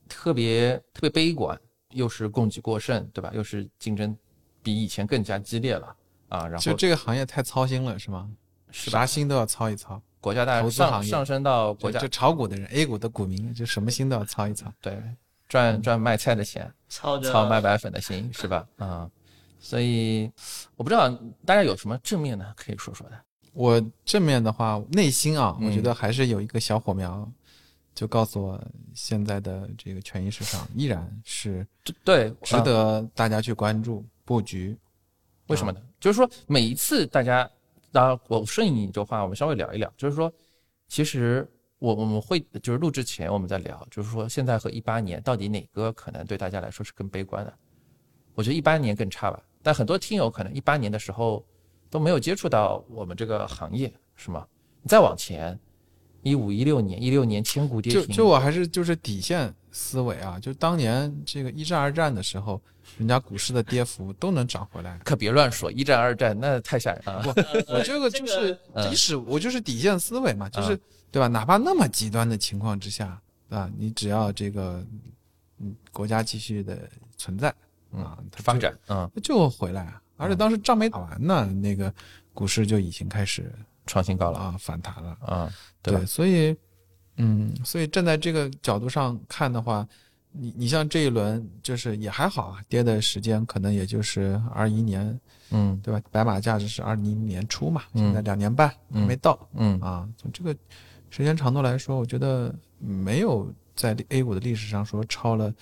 [0.08, 1.58] 特别特别悲观，
[1.90, 3.30] 又是供给过剩，对吧？
[3.34, 4.16] 又是竞争
[4.62, 5.94] 比以前更加激烈了。
[6.28, 8.30] 啊，然后就这个行业太操心了，是吗？
[8.70, 10.00] 是吧啥心都要操一操。
[10.20, 14.70] 国家大投资行业上上升到国家就就炒股的人，A 股的股民，就什么心都要操一操。
[14.80, 15.00] 对
[15.48, 18.66] 赚赚卖菜的钱，操操卖白粉的心，是吧？
[18.76, 19.10] 啊、
[19.58, 20.30] 所以
[20.76, 21.08] 我不知道
[21.46, 23.18] 大家有什么正面的可以说说的。
[23.54, 27.26] 我正面的话，内心啊，嗯我觉得还是有一个小火苗，
[27.98, 34.78] 就告诉我现在的这个权益市场依然是这对，值啊得大家去关注、布局。
[35.48, 35.82] 为什么呢？
[35.98, 37.50] 就是说每一次大家，
[37.90, 40.32] 当然我顺应你这话，我们稍微聊一聊，就是说，
[40.86, 41.44] 其实
[41.80, 47.52] 我我们会就是录制前我们在聊，就是说现在和一八年到底哪个可能对大家来说是更悲观的？
[48.36, 51.44] 我觉得一八年更差吧，但很多听友可能一八年的时候
[51.90, 54.46] 都没有接触到我们这个行业，是吗？
[54.82, 55.58] 你再往前，
[56.22, 62.60] 一五一六年，一六年千股跌停，就就我还是就是底线思维啊，就当年这个一战、二战的时候，
[62.98, 64.98] 人家股市的跌幅都能涨回来。
[65.04, 67.22] 可别乱说，一战二战那太吓人了。
[67.22, 67.28] 不，
[67.72, 71.28] 我这个就是 嗯即使我就是底线思维嘛，就是嗯对吧？
[71.28, 74.84] 哪怕那么极端的情况之下，啊，你只要这个
[75.58, 76.78] 嗯国家继续的
[77.16, 77.48] 存在
[77.92, 80.02] 啊，它发展，嗯，就回来啊。
[80.16, 81.92] 而且当时仗没打完呢，那个
[82.34, 83.50] 股市就已经开始
[83.86, 85.16] 创新高了，啊反弹了。
[85.28, 85.50] 嗯，
[85.82, 86.56] 对对，所以，
[87.16, 89.86] 嗯，所以站在这个角度上看的话，
[90.32, 96.00] 你你像这一轮就是也还好啊，跌的时间可能也就是二一年，嗯对吧？
[96.10, 100.08] 白马价值是二零年初嘛，嗯现在两年半还没到、嗯啊。
[100.16, 100.54] 从这个
[101.10, 105.52] 时间长度来说，我觉得没有在 A 股的历史上说超了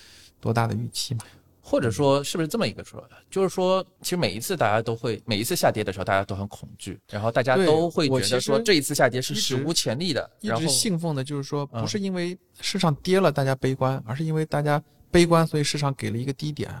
[0.41, 1.21] 多大的预期嘛。
[1.69, 3.17] 或者说是不是这么一个说法？
[3.29, 10.31] 就是说，其实每一次大家都会，每一次下跌的时候，大家都很恐惧，然后大家都会觉得说这一次下跌是史无前例的。
[10.39, 16.73] 一直信奉的就是说，嗯不是因为市场跌了大家悲观，而是因为大家悲观，所以市场给了一个低点，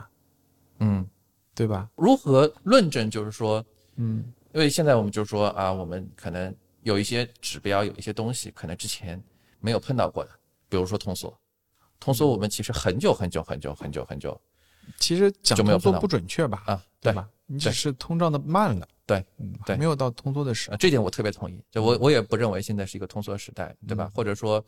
[0.79, 1.05] 嗯，
[1.53, 1.89] 对吧？
[1.97, 3.11] 如何论证？
[3.11, 3.61] 就是说，
[3.97, 4.23] 嗯，
[4.53, 9.21] 因为现在我们就说啊，我们可能有一些指标，有一些东西可能之前
[9.59, 10.31] 没有碰到过的，
[10.69, 11.37] 比如说通缩。
[11.99, 14.39] 通缩我们其实很久很久很久很久很久
[14.99, 16.63] 其实讲通缩不准确吧？
[16.65, 17.29] 啊，对对吧？
[17.45, 21.63] 你只是通胀的慢了，对嗯，对还没有到通缩的时啊，这点我特别同意。
[21.71, 24.05] 就我我也不认为现在是一个通缩时代，对吧？
[24.05, 24.63] 嗯或者说，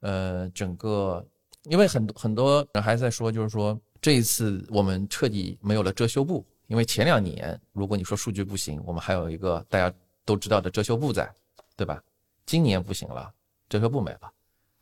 [0.00, 1.24] 呃，整个
[1.64, 11.30] 因为很多很多人还在说，就是说这一次我们彻底没有了遮羞布，因为前两年如果你说数据不行，我们还有一个大家都知道的遮羞布在，
[11.76, 12.02] 对吧？
[12.46, 13.32] 今年不行了，
[13.68, 14.32] 遮羞布没了。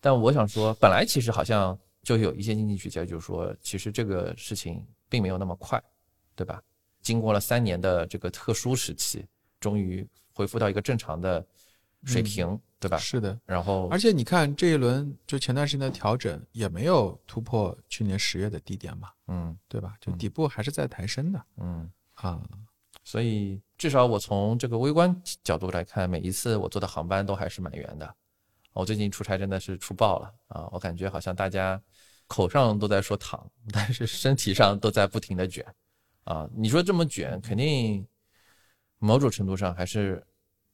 [0.00, 5.82] 但我想说，本来其实好像就有一些经济学家就说，其实这个事情并没有那么快，
[6.36, 6.62] 对吧？
[7.00, 9.26] 经过了三年的这个特殊时期，
[9.58, 11.44] 终于恢复到一个正常的
[12.04, 12.96] 水平，对吧？
[12.98, 13.38] 是的。
[13.44, 19.96] 然后而且你看这一轮就前段时间的调整也没有突破去年十月的低点嘛，嗯对吧？
[20.00, 22.40] 就嗯底部还是在抬升的嗯，啊。
[23.02, 28.14] 所以至少我从这个微观角度来看，每一次我坐的航班都还是满员的。
[28.72, 30.68] 我最近出差真的是出爆了啊！
[30.72, 31.80] 我感觉好像大家
[32.26, 35.64] 口上都在说躺，但是身体上都在不停的卷
[36.24, 36.48] 啊！
[36.54, 38.06] 你说这么卷，肯定
[38.98, 40.24] 某种程度上还是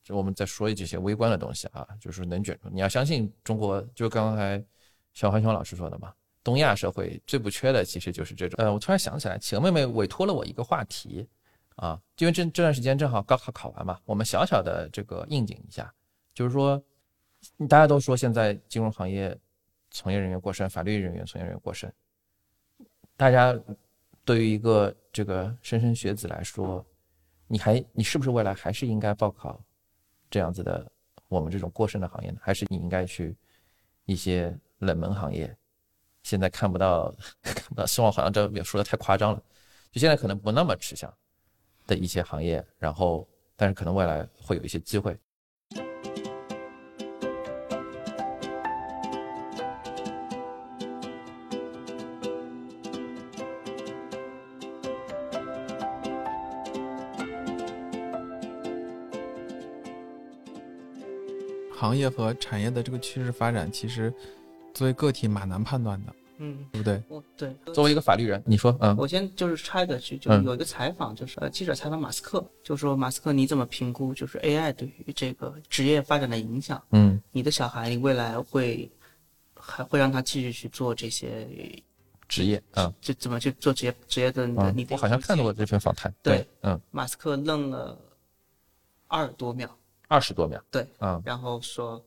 [0.02, 2.68] 就我们在说这些微观的东西啊，就是能卷住。
[2.70, 4.64] 你要相信中国，就刚才
[5.12, 6.12] 小浣熊老师说的嘛，
[6.44, 8.62] 东亚社会最不缺的其实就是这种。
[8.64, 11.28] 呃，我突然想起来，企鹅妹妹委托了我一个话题
[11.76, 15.92] 啊，因为这这段时间正好高考考完嘛，我们小小的这个应景一下，
[16.32, 16.82] 就是说，
[17.68, 19.36] 大家都说现在金融行业
[19.90, 21.92] 从业人员过剩，法律人员从业人员过剩，
[23.16, 23.58] 大家
[24.24, 26.84] 对于一个这个莘莘学子来说，
[27.46, 29.60] 你还你是不是未来还是应该报考
[30.30, 30.90] 这样子的
[31.28, 32.38] 我们这种过剩的行业呢？
[32.40, 33.36] 还是你应该去
[34.04, 35.54] 一些冷门行业？
[36.22, 39.42] 现在看不到， 看不到，希望好像这说的太夸张了，
[39.90, 41.12] 就现在可能不那么吃香
[41.86, 45.18] 的一些行业，然后但是可能未来会有一些机会。
[61.80, 64.12] 行业和产业的这个趋势发展，其实
[64.74, 67.02] 作为个体蛮难判断的，嗯，对不对？
[67.08, 67.56] 我对。
[67.72, 68.94] 作为一个法律人，你说，嗯。
[68.98, 76.82] 我先就是插一个句，就是有一个采访，就是呃记者采访马斯克，就说马斯克你怎么评估就是 AI 对于这个职业发展的影响？
[76.90, 77.18] 嗯。
[77.32, 78.90] 你的小孩你未来会
[79.54, 81.48] 还会让他继续去做这些，
[82.28, 87.98] 职业，啊就怎么去做职业职业的你的嗯你，的我好像看到过这篇访谈，对，嗯，马斯克愣了
[89.08, 89.74] 二十多秒，
[90.10, 92.04] 二十多秒，对，嗯然后说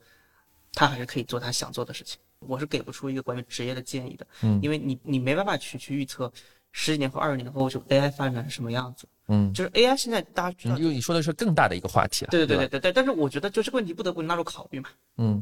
[0.74, 2.20] 他还是可以做他想做的事情。
[2.40, 6.30] 我是给不出一个关于职业的建议的，嗯因为你你没办法去去预测
[6.74, 9.08] 十几年或二十年后就 AI 发展成什么样子。
[9.30, 14.90] 嗯，就是 AI 现在大家知道因，为你说的是更大的一个话题了，对对对对对对，但是我觉得就这个问题不得不纳入考虑嘛。
[15.16, 15.42] 嗯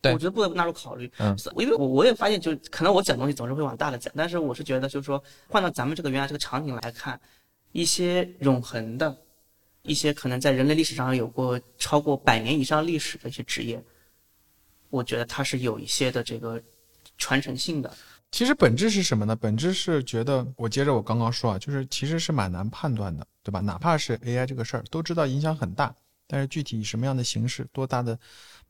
[0.00, 1.10] 对我觉得不得不纳入考虑。
[1.18, 7.20] 嗯是，因为我我也发现，就是可能我讲东西总是会往大了讲，但是我是觉得，就是说换到咱们这个原来这个场景来看，
[7.72, 9.16] 一些永恒的，
[9.86, 13.82] 一些可能在人类历史上有过超过百年以上历史的一些职业，
[14.90, 16.60] 我觉得它是有一些的这个
[17.16, 17.92] 传承性的。
[18.32, 19.36] 其实本质是什么呢？
[19.36, 23.60] 本质是觉得，我接着我刚刚说啊，就是其实是蛮难判断的，对吧？
[23.60, 25.94] 哪怕是 AI 这个事儿，都知道影响很大，
[26.26, 28.18] 但是具体以什么样的形式、多大的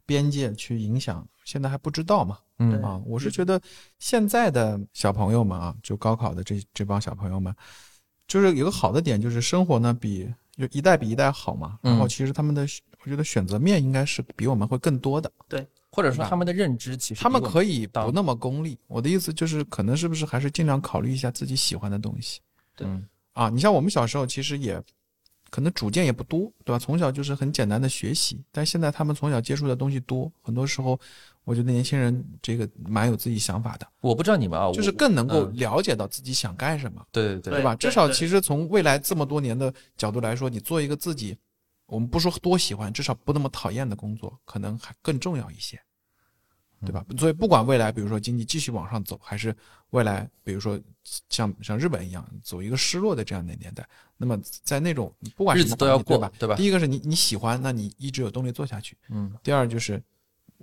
[0.05, 2.39] 边界去影响，现在还不知道嘛。
[2.59, 3.61] 嗯啊，我是觉得
[3.99, 7.53] 现在的小朋友们啊，就高考的这这帮小朋友们，
[8.29, 11.79] 就是有个好的点，就是生活呢比就一代比一代好嘛。
[11.83, 12.67] 然后嗯其实他们的
[13.05, 15.31] 我觉得选择面应该是比我们会更多的。
[15.49, 18.79] 对或者说他们的认知其实他们可以不那么功利。
[18.87, 22.41] 我的意思就是，可能是不是还是尽量考虑一下自己喜欢的东西
[22.75, 23.49] 对嗯啊？
[23.49, 24.83] 你像我们小时候，其实也
[25.49, 26.79] 可能主见也不多，对吧？
[26.79, 30.99] 从小就是很简单的学习，但现在他们从小接触的东西多，很多时候
[31.47, 37.77] 我觉得年轻人这个蛮有自己想法的，我不知道你们啊，就是更能够嗯了解到自己想干什么，对对对对吧？
[37.77, 41.39] 至少其实从未来这么多年的角度来说，你做一个自己，
[41.87, 45.81] 我们不说多喜欢，至少不那么讨厌的工作，可能还更重要一些。
[46.85, 47.03] 对吧？
[47.17, 49.57] 所以不管未来，比如说经济继续往上走，还是
[49.91, 50.79] 未来，比如说
[51.31, 56.31] 像像日本一样走一个失落的这样的年代，那么在那种不管什么日子都要过吧？
[56.39, 58.95] 对吧第一个是你你喜欢，那你一直有动力做下去。
[59.09, 60.01] 嗯第二就是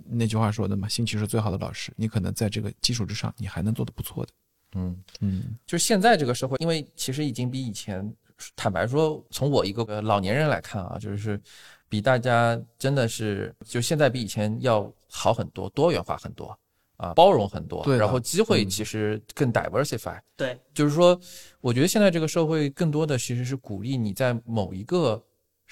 [0.08, 1.92] 那句话说的嘛，兴趣是最好的老师。
[1.96, 4.32] 你可能在这个基础之上，你还能做得不错的。
[4.76, 8.12] 嗯，嗯就是现在这个社会，因为其实已经比以前，
[8.56, 11.40] 坦白说，从我一个呃老年人来看啊，就是
[11.88, 16.58] 比大家真的是，就现在比以前要好很多，多元化很多
[16.96, 20.18] 啊，包容很多对，然后机会嗯其实更 diversify。
[20.36, 21.18] 对，就是说，
[21.60, 25.22] 我觉得现在这个社会更多的其实是鼓励你在某一个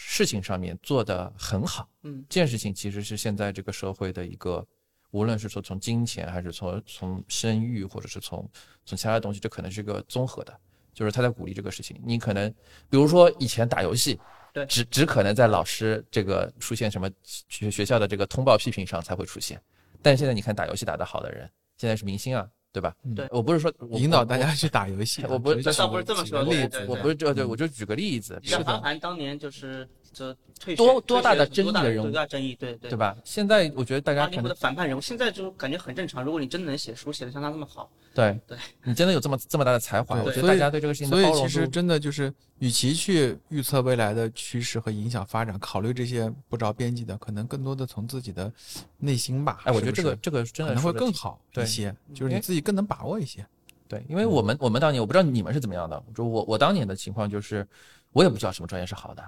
[0.05, 1.89] 事情上面做得很好。
[2.03, 4.67] 嗯这件事情其实是现在这个社会的一个，
[5.13, 8.49] 无论是说从金钱，还是从从生育，或者是从
[8.85, 10.59] 从其他的东西，这可能是一个综合的，
[10.93, 11.99] 就是他在鼓励这个事情。
[12.05, 12.51] 你可能，
[12.91, 14.19] 比如说以前打游戏，
[14.53, 17.09] 对只只可能在老师这个出现什么
[17.49, 19.61] 学学校的这个通报批评上才会出现，
[20.03, 22.95] 但现在你看打游戏打得好的人，现在是明星啊，对吧？
[23.05, 25.29] 嗯对我不是说引导大家去打游戏啊。
[25.31, 32.97] 我不只是倒不是这么说的例子，我不是这对，嗯我就举个例子，像是的，韩寒当年就是这退多多大的争议的人物多大争议，对对对？
[32.97, 33.17] 吧？
[33.25, 36.23] 现在我觉得大家可能八零后的反叛人物，现在就感觉很正常。
[36.23, 48.53] 如果你真的能写书，写的像他那么好，对对你真的有这么这么大的才华，我觉得大家对这个事情的所以包容度，其实真的就是，与其去预测未来的趋势和影响发展，考虑这些不着边际的，可能更多的从自己的
[48.99, 49.61] 内心吧。
[49.65, 53.45] 哎，我觉得这个这个真的可能会更好对一些，就是你自己更能把握一些。
[53.89, 57.67] 对，因为我们我们当年我不知道你们是怎么样的，就我我当年的情况就是，
[58.13, 59.23] 我也不知道什么专业是好的，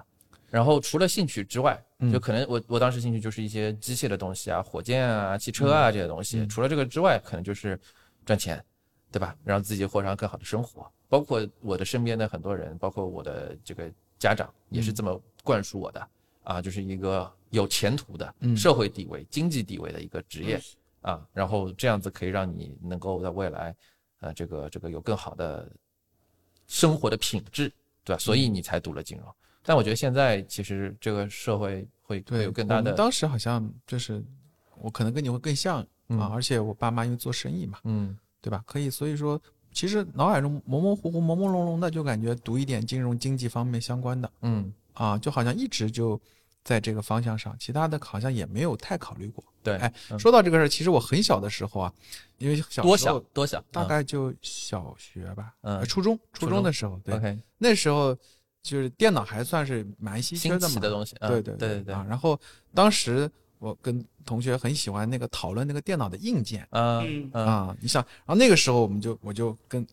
[0.54, 2.12] 然后除了兴趣之外，嗯。
[2.12, 6.48] 就可能我我当时兴趣就是一些机械的东西啊，火箭啊、汽车啊这些东西，嗯。
[6.48, 7.76] 除了这个之外，可能就是
[8.24, 8.64] 赚钱，
[9.10, 9.36] 对吧？
[9.42, 16.08] 让自己过上更好的生活，包括我的身边的很多人，包括我的这个家长也是这么灌输我的。
[16.44, 18.56] 啊，就是一个有前途的嗯。
[18.56, 20.60] 社会地位、经济地位的一个职业。
[21.00, 23.74] 啊，然后这样子可以让你能够在未来，
[24.20, 25.68] 呃，这个这个有更好的
[26.68, 27.70] 生活的品质，
[28.04, 28.18] 对吧？
[28.20, 28.38] 所嗯。
[28.38, 29.26] 以你才读了金融。
[29.64, 34.22] 但我觉得现在其实这个社会会会对，有更大的当时好像就是，
[34.78, 36.18] 我可能跟你会更像嗯。
[36.20, 38.16] 啊，而且我爸妈因为做生意嘛，嗯。
[38.40, 38.62] 对吧？
[38.66, 39.40] 可以，所以说，
[39.72, 46.20] 其实脑海中模模糊糊、朦朦胧胧的，就感觉读一点金融经济方面相关的嗯，啊，就好像一直就
[46.62, 49.42] 在这个方向上，其他的好像也没有太考虑过。
[49.62, 50.18] 对，哎嗯。
[50.18, 51.90] 说到这个事儿，其实我很小的时候啊，
[52.36, 58.14] 因为小多小多小，大概就小学吧，嗯呃初中初初中中的时候，对那时候
[58.64, 62.04] 就是电脑还算是蛮稀缺的嘛，奇的东西，嗯对对对对啊。
[62.08, 62.40] 然后
[62.74, 69.86] 当时我跟同学很喜欢那个讨论那个电脑的硬件嗯嗯嗯啊，你想，然后那个时候我们就我就跟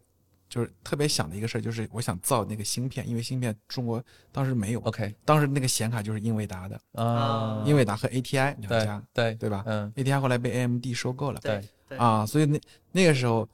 [0.48, 12.58] 就是特别想的一个事儿，就是我想造那个芯片，因为芯片中国当时没有，OK 当时那个显卡就是英伟达的，啊，英伟达和 ATI 两家，对对吧嗯？ATI 后来被 AMD 收购了，对对啊，所以那
[12.94, 13.46] 那个时候。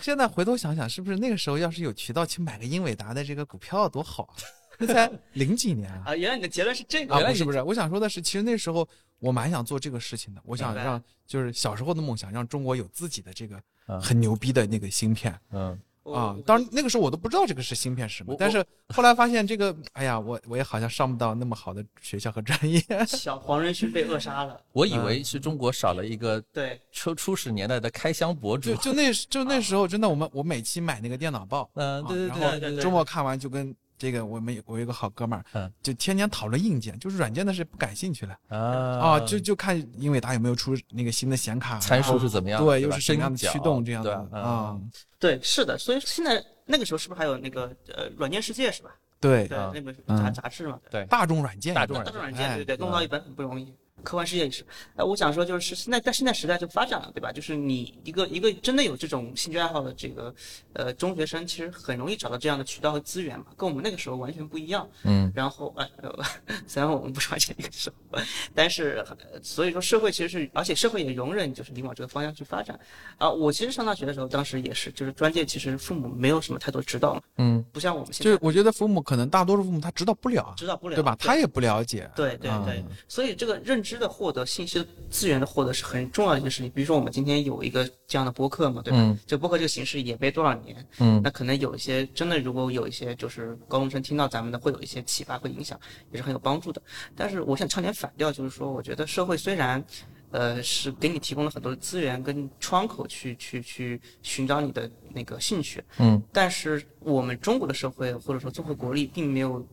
[0.00, 4.34] 现在回头想想，是不是那个时候要是有渠道去买个英伟达的这个股票多好啊？
[4.78, 6.04] 那才 零几年啊！
[6.06, 16.36] 啊，原来你的结论是这个啊，原来你不是不是，我想说的是，其实那时候我蛮想做这个事情的，我想让就是小时候的梦想，让中国有自己的这个嗯很牛逼的那个芯片嗯我啊。
[16.44, 22.80] 当然那个时候我都不知道这个是芯片是什么，但是后来发现这个，哎呀，我我也好像上不到那么好的学校和专业。
[23.06, 33.74] 小黄仁勋被扼杀了，我以为是中国少了一个对，初初始年代的开箱博主就，就那就那时候真的，我们我每期买那个电脑报，嗯，对对啊然后对对对，周末看完就跟。
[34.02, 44.80] 这个我们有我有一个好哥们儿，嗯就天天讨论硬件，就是软件的事不感兴趣了啊啊，就就看英伟达有没有出那个新的显卡，参数是怎么样，对，又是什么样的驱动这样对的吧啊？
[45.20, 48.90] 对，是的，所以现在那个时候是不是还有那个呃软件世界是吧？
[49.20, 53.72] 对，对，啊那本杂嗯杂志嘛，对大众软件，大众软件，对对，弄到一本很不容易。
[54.02, 54.64] 科幻世界也是，
[54.96, 57.32] 呃，我想说就是现在在现在时代就发展了，对吧？
[57.32, 60.34] 就是你一个一个真的有这种兴趣爱好的这个
[60.74, 64.88] 呃中学生，其实很容易找到这样的渠道和资源嘛，跟我们那个时候完全不一样。
[65.04, 66.24] 嗯然后呃，呃
[66.66, 68.18] 虽然我们不是完全一个时候，
[68.54, 72.78] 但是、呃所以说社会其实是，而且社会也容忍就是你往这个方向去发展。
[73.18, 81.16] 啊、我其实上大学的时候，当时也是，就是专业其实父母没有什么太多指导嘛，嗯不像我们现在就是我觉得父母可能大多数父母他指导不了，指导不了，对吧？
[81.18, 86.70] 他也不了解，对对啊对，所以这个认知的获得、信息的资源的获得是很重要的一件事情。
[86.70, 88.98] 比如说我们今天有一个这样的播客嘛，对吧？
[89.00, 95.78] 嗯这播客这个形式也没多少年，嗯那可能有一些真的，如果有一些就是高中生听到咱们的，会有一些启发和影响，
[96.10, 96.82] 也是很有帮助的。
[97.16, 99.82] 但是我想唱点反调，就是说，我觉得社会虽然，
[100.30, 109.66] 呃，是给你提供了很多的资源跟窗口去去去寻找你的那个兴趣，嗯但是我们中国的社会或者说综合国力并没有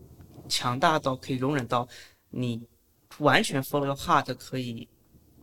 [0.47, 1.87] 强大到可以容忍到
[2.29, 2.61] 你
[3.19, 4.87] 完全 follow your heart 可以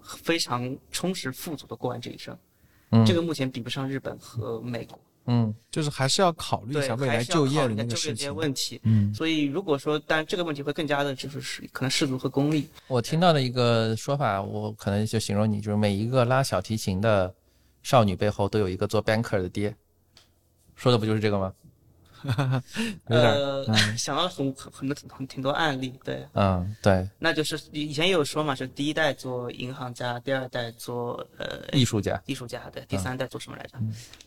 [0.02, 2.36] 非常充实富足的过完这一生。
[2.90, 4.98] 嗯这个目前比不上日本和美国。
[5.28, 8.32] 嗯就是还是要考虑一，下未来就业的一些那个事情。
[8.32, 8.80] 问题。
[8.84, 12.68] 嗯，所以如果说，但这个问题会更加的就是是可能世俗和功利。
[12.86, 17.34] 我听到的一个说法，我可能就形容你，就是每一个拉小提琴的
[17.82, 19.74] 少女背后都有一个做 banker 的爹，
[20.76, 21.52] 说的不就是这个吗？
[23.08, 33.78] 有点呃，嗯 想到了很很很多很挺多案例，对，嗯，对，那就是以前也有说嘛，是第一代做银行家，第二代做呃艺术家，艺术家，对，第三代做什么来着？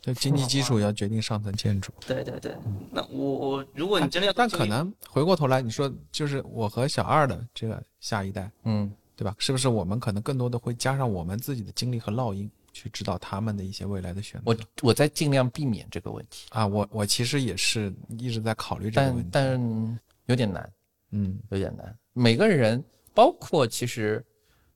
[0.02, 1.92] 就经济基础要决定上层建筑。
[2.08, 2.56] 对对对，
[2.92, 9.36] 那我我如果你真的要，但可能回过头来，你说就是我和小二的这个下一代，嗯对吧？
[9.38, 14.44] 是不是我们可能更多的会加上我们自己的经历和烙印，去指导他们的一些未来的选择？
[14.46, 19.30] 我我在尽量避免这个问题，啊，我我其实也是一直在考虑这个问题。
[19.30, 20.72] 但有点难，
[21.12, 21.94] 嗯有点难。
[22.14, 22.82] 每个人，
[23.14, 24.26] 包括其实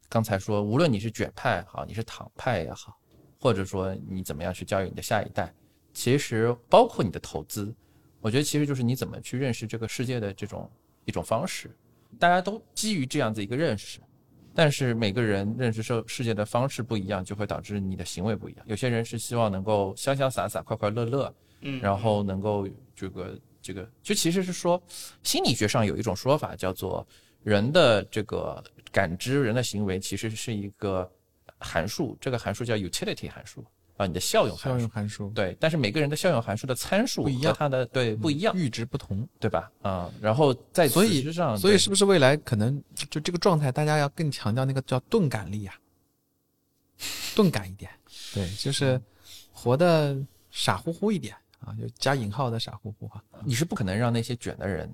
[0.10, 2.98] 刚才说，无论你是卷派也好，你是躺派也好，
[3.40, 5.54] 或者说你怎么样去教育你的下一代，
[5.94, 7.74] 其实包括你的投资，
[8.20, 10.70] 我觉得其实就是你怎么去认识这个世界的这种
[11.06, 11.72] 一种方式。
[12.20, 14.00] 大家都基于这样子一个认识，
[14.56, 18.66] 但是每个人认识世世界的方式不一样，就会导致你的行为不一样。
[18.68, 24.82] 有些人是希望能够潇潇洒洒、快快乐乐，嗯，然后能够这个这个，就其实是说，
[25.24, 27.06] 心理学上有一种说法叫做
[27.42, 31.10] 人的这个感知、人的行为其实是一个
[31.60, 33.66] 函数，这个函数叫 utility 函数
[33.96, 34.80] 啊，你的效用效函数。
[34.82, 39.72] 用函数对，但是每个人的效用函数的参数不一样和它的对不一样，阈值不同，对吧？
[39.82, 45.76] 啊、然后在所以上，所以是不是未来可能就这个状态，大家要更强调那个叫钝感力啊，
[47.36, 47.92] 钝感一点，
[48.34, 49.00] 对，就是
[49.52, 50.18] 活的
[50.50, 54.92] 傻乎乎一点啊，就加引号的傻乎乎啊、你是不可能让那些卷的人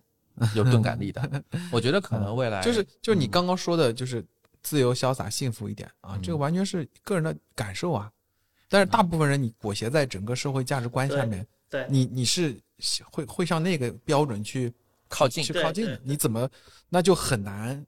[0.56, 1.43] 有钝感力的。
[1.72, 4.24] 我觉得可能未来就是就是你刚刚说的，就是
[4.62, 8.12] 自由潇洒、幸福一点啊，嗯这个完全是个人的感受啊。
[8.70, 12.56] 但是大部分人你裹挟在整个社会价值观下面，对你你是
[13.12, 14.72] 会会向那个标准去
[15.08, 16.48] 靠近去靠近的，你怎么
[16.88, 17.84] 那就很难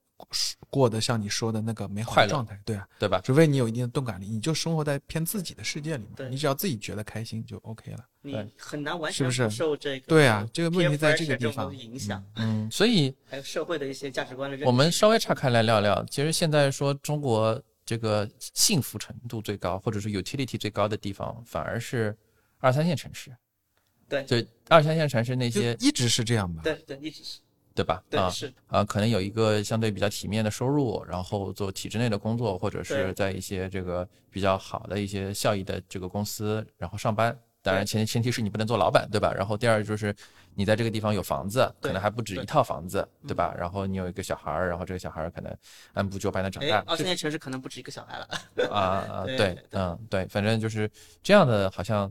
[0.70, 3.20] 过得像你说的那个美好的状态，对啊，对吧？
[3.24, 8.06] 除非你有一定的钝感力，你就生活在偏自己的世界里面，你只要自己觉得开心就 OK 了。
[8.22, 8.48] 你对。
[8.56, 9.38] 很难完是不是？
[9.38, 14.66] 全不受这个对啊这个问题在这个地方影响，嗯， 所以还有社会的一些价值观的。
[14.66, 22.16] 我们稍微岔开来聊聊，其实现在说中国这个幸福程度最高，或者是 utility 最高的地方，反而是
[22.60, 23.32] 二三线城市。
[24.08, 24.36] 对就
[24.68, 26.62] 二三线城市那些，一直是这样吧？
[26.64, 27.40] 对对一直是
[27.74, 27.96] 对吧？
[27.96, 37.38] 啊对是啊，可能有一个相对比较体面的收入，然后做体制内的工作，或者是在一些这个比较好的一些效益的这个公司，然后上班。
[37.64, 39.32] 当然前前提是你不能做老板，对吧？
[39.32, 40.14] 然后第二就是
[40.56, 43.54] 你在这个地方有房子，可能还不止一套房子，对吧？
[43.58, 45.56] 然后你有一个小孩儿，然后这个小孩儿可能
[45.94, 48.28] 按部就班的长大，，哎二三线城市可能不止一个小孩了。
[48.70, 50.90] 啊啊， 对嗯，对，反正就是
[51.24, 52.10] 这样的，好像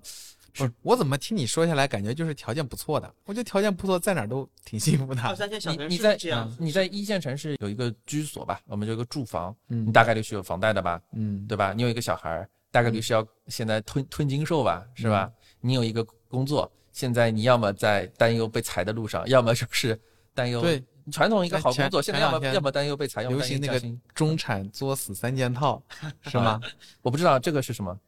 [0.53, 3.12] 不是，我怎么听你说下来，感觉就是条件不错的？
[3.24, 5.22] 我觉得条件不错，在哪儿都挺幸福的。
[5.22, 11.72] 二三线小城市你你在是这样，你在一线城市有一个居所吧，我们就一个住房，嗯你大概率是有房贷的吧，嗯，对吧？
[11.72, 15.30] 你有一个小孩，大概率是要现在吞吞金兽吧，是吧？
[15.61, 19.99] 你有一个工作，现在你要么在担忧被裁的路上，要么就是
[20.34, 23.80] 担忧对传统一个好工作，现在要么要么担忧被裁，要么流行那个。
[24.14, 25.82] 中产作死三件套，
[26.22, 26.61] 是吗？
[27.03, 27.99] 我不知道这个是什么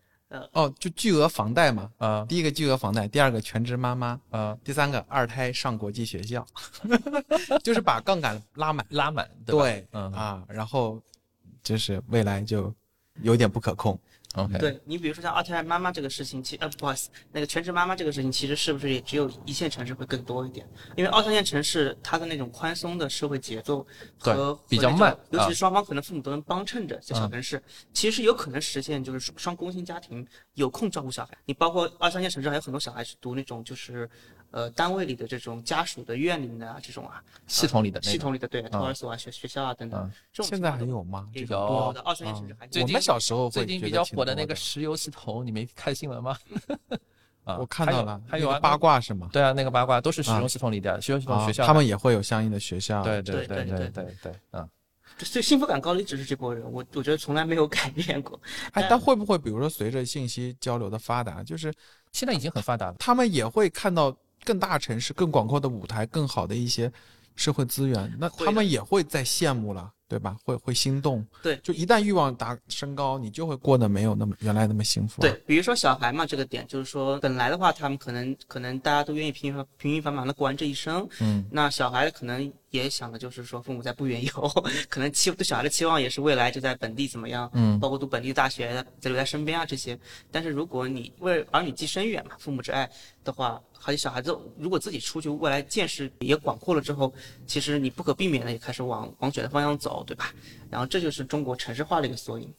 [0.53, 1.91] 哦，就巨额房贷嘛。
[1.99, 6.47] 啊第一个巨额房贷，第二个全职妈妈，啊，第三个二胎上国际学校，
[7.63, 8.87] 就是把杠杆拉满。
[8.91, 9.63] 拉满对吧？
[9.63, 11.01] 对，嗯啊，然后
[11.63, 12.73] 就是未来就
[13.23, 13.99] 有点不可控。
[14.35, 20.67] ，OK，对你比如说像二胎妈妈这个事情，其呃不好意思，那个全职妈妈这个事情，其实是不是也只有一线城市会更多一点？
[20.97, 23.87] 因为二三线城市它的那种宽松的社会节奏
[24.19, 27.63] 和和比较慢啊尤其是双方可能父母都能帮衬着，在小嗯城市、
[27.93, 31.37] 其实有可能实现就是双双工薪家庭有空照顾小孩。
[31.45, 34.09] 你包括二三线城市还有很多小孩是读那种就是
[34.53, 41.29] 呃单位里的这种家属的院里面的啊这种啊系统里的系统里的对托儿所啊学学校啊等等现在还有吗？
[41.35, 41.93] 这个我
[42.89, 46.39] 们小时候最近比较火的那个石油系统你没看新闻吗？
[47.59, 49.29] 我看到了还有八卦是吗？
[49.33, 54.69] 对啊那个八卦都是石油系统里的石油系统学校他们也会有相应的学校对对对对对对嗯。
[55.19, 58.41] 所以幸福感高的一直是这波人我我觉得从来没有改变过
[58.73, 61.73] 哎但会不会比如说随着信息交流的发达就是
[62.13, 62.95] 现在已经很发达了。
[62.99, 64.15] 他们也会看到
[64.45, 66.93] 更大城市、更广阔的舞台、更好的一些
[67.37, 70.37] 社会资源，那他们也会在羡慕了，对吧？
[70.45, 71.27] 会会心动。
[71.43, 75.23] 对就一旦欲望达升高，你就会过得没有那么原来那么幸福、啊。
[75.23, 81.09] 对，，比如说小孩嘛，这个点就是说，本来的话，他们可能可能大家都愿意平平平平凡凡的过完这一生。
[81.21, 84.33] 嗯，那小孩可能也想的就是说父母在不远游，
[84.89, 89.99] 可能期对小孩的期望也是未来就在本地怎么样，嗯包括读本地的大学，在留在身边啊这些。
[90.31, 92.91] 但是如果你为儿女计深远嘛，父母之爱
[93.23, 97.13] 的话，而且小孩子如果自己出去，未来见识也广阔了之后，
[97.47, 100.33] 其实你不可避免的也开始往往卷的方向走，对吧？
[100.71, 102.51] 然后这就是中国城市化的一个缩影，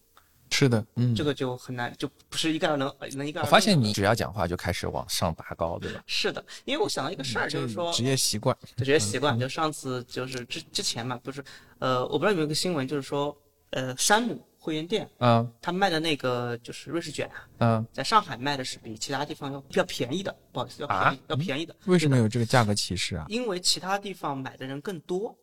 [0.53, 3.45] 是的，嗯，这个就很难，就不是一概而能能一概而论。
[3.45, 6.03] 我发现你只要讲话就开始往上拔高，对吧？
[6.05, 11.43] 是的，因为我想到一个事儿，就是说职业习惯，就觉得习惯，就上次就是之之前嘛，不是，
[11.79, 13.35] 呃，我不知道有没有一个新闻，就是说，
[13.71, 21.17] 呃，山姆会员店嗯他卖的那个就是瑞士卷啊，嗯，在上海卖的是比其他地方要要便宜的，不好意思，要便宜、啊？
[21.29, 23.25] 要便宜的，为什么有这个价格歧视啊？
[23.27, 25.35] 因为其他地方买的人更多，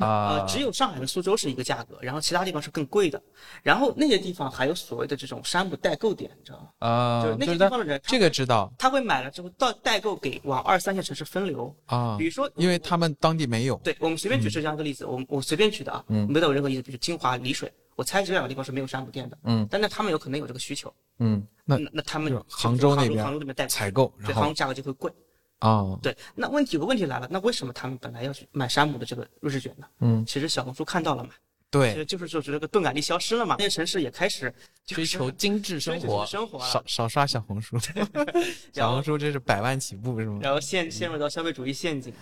[0.00, 3.22] 啊呃，，只有上海和苏州是一个价格，然后其他地方是更贵的，
[3.62, 6.88] 然后那些地方还有所谓的这种山姆代购点，你知道吗？
[6.88, 13.76] 啊，就是那些地方的人，这个知道他会买了之后到代购给往二三线城市分流，啊比，如说因为他们当地没有。
[13.84, 16.82] 对，我们随便举这样一个例子，我我随便举的啊，嗯没有任何意思。
[16.82, 25.12] 比如金华、丽水，我猜这两个地方是没有山姆店的，嗯，但那他们有可能有这个需求，嗯那那那他们杭州那边杭州那边代采购，然后对杭州价格就会贵。
[25.60, 29.86] 啊，对，那问题有个问题来了，那为什么他们本来要去买山姆的这个瑞士卷呢？
[30.00, 31.30] 嗯，其实小红书看到了嘛，
[31.70, 34.52] 对其对，实就是说这个钝感力消失了嘛，那些城市也开始
[34.84, 37.78] 追求精致生活，生活，少少刷小红书，
[38.72, 40.40] 小红书这是百万起步是吗？
[40.42, 42.12] 然后陷陷入到消费主义陷阱。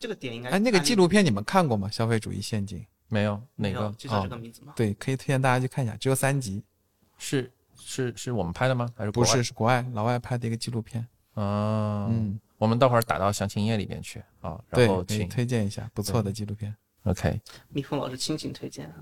[0.00, 1.88] 这个点应该哎，那个纪录录片你们看过吗？
[1.90, 4.72] 消费主义陷阱，没有哪个就叫这个名字吗？
[4.74, 6.64] 对，可以推荐大家去看一下，只有三集，
[7.18, 8.88] 是是是我们拍的吗？
[8.96, 12.08] 还是不是是国外老外拍的一个纪录片，啊？
[12.10, 16.76] 嗯，我们待会儿打到详情页里面去啊，对然后，请推荐一下，不错的纪录片。
[17.04, 17.40] OK。
[17.70, 18.94] 蜜蜂老师亲情推荐啊。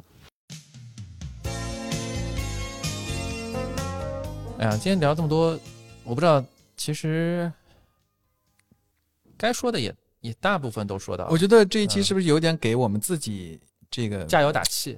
[4.61, 5.59] 哎呀，今天聊这么多，
[6.04, 6.42] 我不知道，
[6.76, 7.52] 其实
[9.36, 14.96] 该说的也也大部分都说到了，我觉得这一期嗯是不是有点给我们自己这个，加油打气，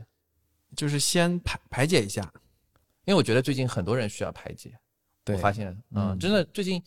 [0.76, 2.30] 就是先排排解一下，
[3.06, 4.78] 因为我觉得最近很多人需要排解，
[5.24, 6.82] 对我，发现，嗯，嗯真的最近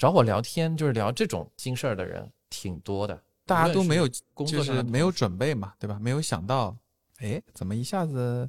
[0.00, 5.98] 找我聊天就是聊这种心事儿的人挺多的，大家都没有工作就是没有准备嘛，对吧？
[6.00, 6.74] 没有想到，
[7.18, 8.48] 哎，怎么一下子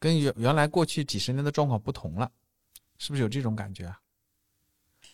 [0.00, 2.28] 跟原原来过去几十年的状况不同了？
[2.98, 3.96] 是不是有这种感觉啊？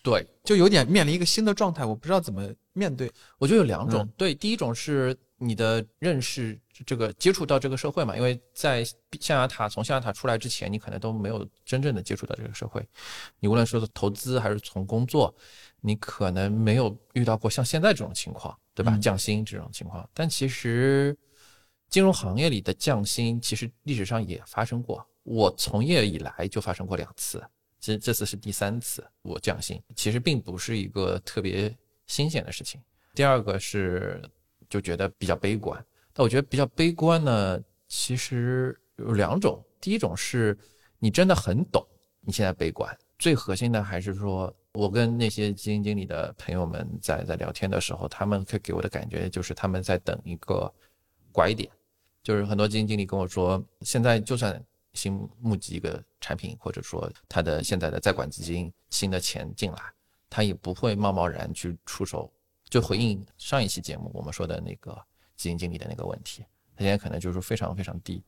[0.01, 3.11] 对，就有点面临一个新的状态，我不知道怎么面对。
[3.37, 8.83] 我觉得有两种，嗯对，第一种是你的认识，这个接触到这个社会嘛，因为在
[9.19, 12.83] 象牙塔从象牙塔出来之前，你可能都没有真正的接触到这个社会，
[13.39, 15.33] 你无论说是投资还是从工作，
[15.85, 18.95] 你可能没有遇到过像现在这种情况，对吧？
[18.95, 21.15] 嗯降薪这种情况，但其实
[21.89, 27.39] 金融行业里的降薪，其实历史上也发生过，我从业以来就发生过两次。
[27.79, 31.71] 其实这次是第三次我降薪，其实并不是一个特别
[32.07, 32.81] 新鲜的事情。
[33.13, 34.19] 第二个是
[34.67, 39.63] 就觉得比较悲观，但我觉得比较悲观呢，其实有两种。
[39.79, 40.57] 第一种是
[40.97, 41.85] 你真的很懂，
[42.21, 42.97] 你现在悲观。
[43.19, 50.71] 最核心的还是说，我跟那些基金经理的朋友们在在聊天的时候，他们会给我的感觉就是他们在等一个
[51.31, 51.69] 拐点，
[52.21, 54.61] 就是很多基金经理跟我说，现在就算
[54.93, 59.77] 新募集一个产品，或者说他的现在的在管基金新的钱进来，
[60.29, 62.31] 他也不会贸贸然去出手。
[62.67, 64.91] 就回应上一期节目我们说的那个
[65.37, 66.43] 基金经理的那个问题，
[66.75, 68.21] 他现在可能就是非常非常低，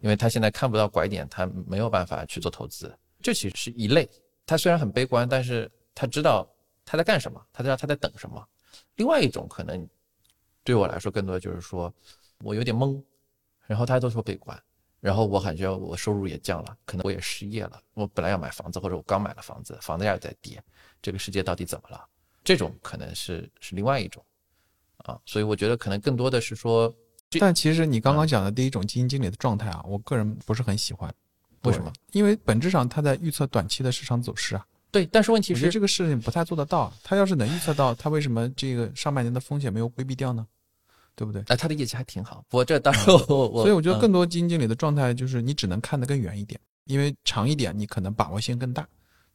[0.00, 2.92] 因为他现在看不到拐点，他没有办法去做投资。
[3.20, 4.08] 这其实是一类，
[4.46, 6.48] 他虽然很悲观，但是他知道
[6.84, 8.46] 他在干什么，他知道他在等什么。
[8.96, 9.88] 另外一种可能
[10.64, 11.92] 对我来说，更多的就是说
[12.40, 13.02] 我有点懵，
[13.66, 14.60] 然后大家都说悲观，
[15.00, 17.80] 然后我感觉我收入也降了，可能我也失业了。
[17.94, 20.62] 我本来要买房子，或者我刚买了房子，房价也在跌，
[21.00, 22.04] 这个世界到底怎么了？
[22.44, 24.24] 这种可能是是另外一种
[24.98, 26.92] 啊，所以我觉得可能更多的是说，
[27.38, 31.12] 但其实你刚刚讲的第一种基金经理的状态啊，我个人不是很喜欢。
[31.62, 31.92] 为什么？
[32.12, 34.66] 因为本质上他在预测短期的市场走势啊。
[34.92, 36.92] 对，但是问题是，这个事情不太做得到啊。
[37.02, 40.46] 他要是能预测到，他为什么这个上半年的风险没有规避掉呢？
[41.14, 41.42] 对不对？
[41.48, 48.86] 哎，他的业绩还挺好，不过这当然我我，所以我觉得嗯更多基金经理的状态就是你只能看得更远一点，因为长一点你可能把握性更大，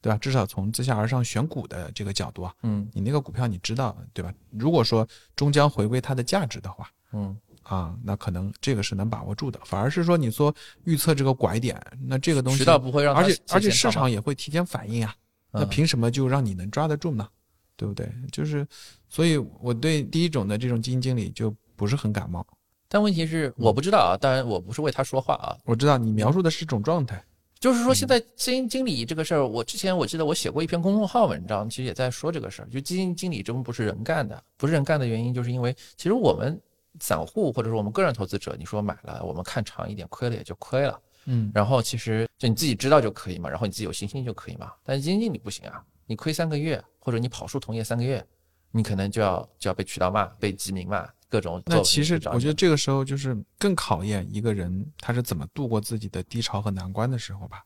[0.02, 0.18] 对吧？
[0.18, 4.34] 至少从自下而上选股的这个角度啊，嗯你那个股票你知道，对吧？
[4.52, 9.60] 如果说终将回归它的价值的话，嗯啊，那可能这个是能把握住的。
[9.64, 10.54] 反而是说你说
[10.86, 15.14] 预测这个拐点，那这个东西渠，道不会让而且而且市场也会提前反应啊，
[15.60, 17.28] 那嗯凭什么就让你能抓得住呢？
[17.76, 18.12] 对不对？
[18.32, 18.66] 就是，
[19.08, 22.46] 所以我对第一种的这种基金经理就不是很感冒。
[22.90, 27.24] 但问题是我不知道啊，当然我不是为他说话啊，我知道你描述的是一种状态，
[27.60, 36.60] 就是说现在基金经理这个事儿，我之前我记得我写过一篇公众号文章，其实也在说这个事儿，就基金经理真不是人干的，不是人干的原因，就是因为其实我们
[37.00, 41.00] 散户或者说我们个人投资者，你说买了，我们看长一点，亏了也就亏了。
[41.30, 44.72] 嗯，然后其实就你自己知道就可以嘛，然后你自己有信心就可以嘛。
[44.84, 48.26] 但是基金经理不行啊，你亏三个月，或者你跑输同业三个月，
[48.72, 57.62] 你可能就要就要被渠道骂、被集名骂，各种那其实我觉得这个时候就是更考验一个人他是怎么度过自己的低潮和难关的时候吧，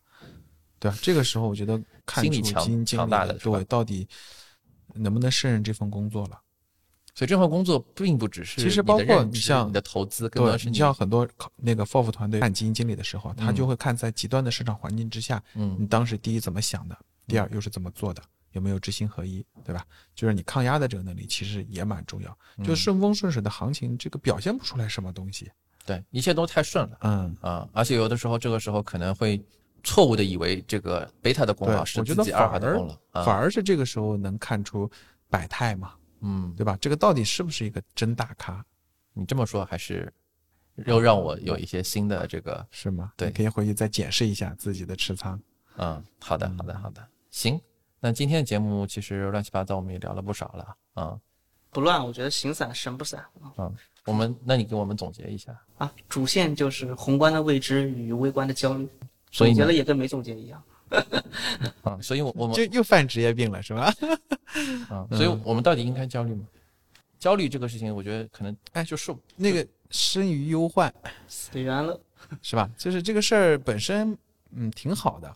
[0.79, 0.97] 对吧？
[1.01, 4.07] 这个时候我觉得看出心理强基金经理强大的对到底
[4.95, 6.41] 能不能胜任这份工作了。
[7.13, 16.97] 所以这份工作并不只是其实包括你像你的投资，更多是你像很多那个 FOF 团队看基金经理的时候，他嗯就会看在极端的市场环境之下，嗯你嗯当时第一怎么想的，
[17.27, 19.85] 第二又是怎么做的，有没有知行合一，对吧？
[20.15, 22.29] 就是你抗压的这个能力其实也蛮重要。
[22.63, 25.51] 就嗯顺风顺水的行情，这个表现不出来什么东西。
[25.83, 29.43] 对一切都太顺了嗯，啊，而且有的时候这个时候可能会
[29.83, 34.89] 错误的以为这个贝塔的功，劳是自己阿尔反而法的功劳，啊反而是这个时候能看出
[35.27, 36.77] 百态嘛，嗯，对吧？
[36.79, 38.63] 这个到底是不是一个真大咖，
[39.13, 40.11] 你这么说还是
[40.85, 43.11] 又让我有一些新的这个是吗？
[43.17, 45.39] 对可以回去再检视一下自己的持仓。
[45.77, 47.59] 嗯，好的，好的，好的，行。
[47.99, 51.19] 那今天的节目其实乱七八糟，我们也聊了不少了啊。
[51.69, 55.93] 不乱，我觉得形散神不散啊嗯，我们那你给我们总结一下，啊。
[56.09, 58.89] 主线就是宏观的未知与微观的焦虑，
[59.31, 60.61] 所以呢总结了也跟没总结一样。
[61.83, 63.93] 啊， 所以我我们就又犯职业病了，是吧？
[64.89, 66.45] 啊， 所以我们到底应该焦虑吗？
[67.19, 70.93] 焦虑这个事情，我觉得可能哎就是那个生于忧患，
[71.27, 71.99] 随缘了，
[72.41, 72.69] 是吧？
[72.77, 74.17] 就是这个事儿本身，
[74.51, 75.35] 嗯，挺好的。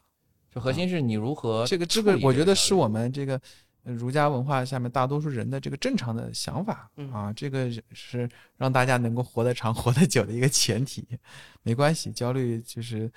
[0.54, 3.40] 就核心是你如何这个这，个我觉得是我们这个
[3.84, 8.28] 呃儒家文化下面大多数人的这个正常的想法嗯啊，这个是
[8.58, 11.06] 让大家能够活得长、活得久的一个前提。
[11.62, 13.12] 没关系，焦虑就是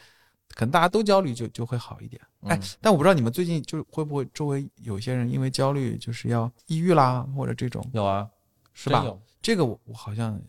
[0.55, 2.20] 可能大家都焦虑就就会好一点。
[2.42, 8.28] 哎嗯，但我不知道你们最近就会不会周围有些人因为焦虑就是要抑郁啦，或者这种有啊，
[8.72, 9.05] 是吧
[9.40, 10.40] 这个我我好像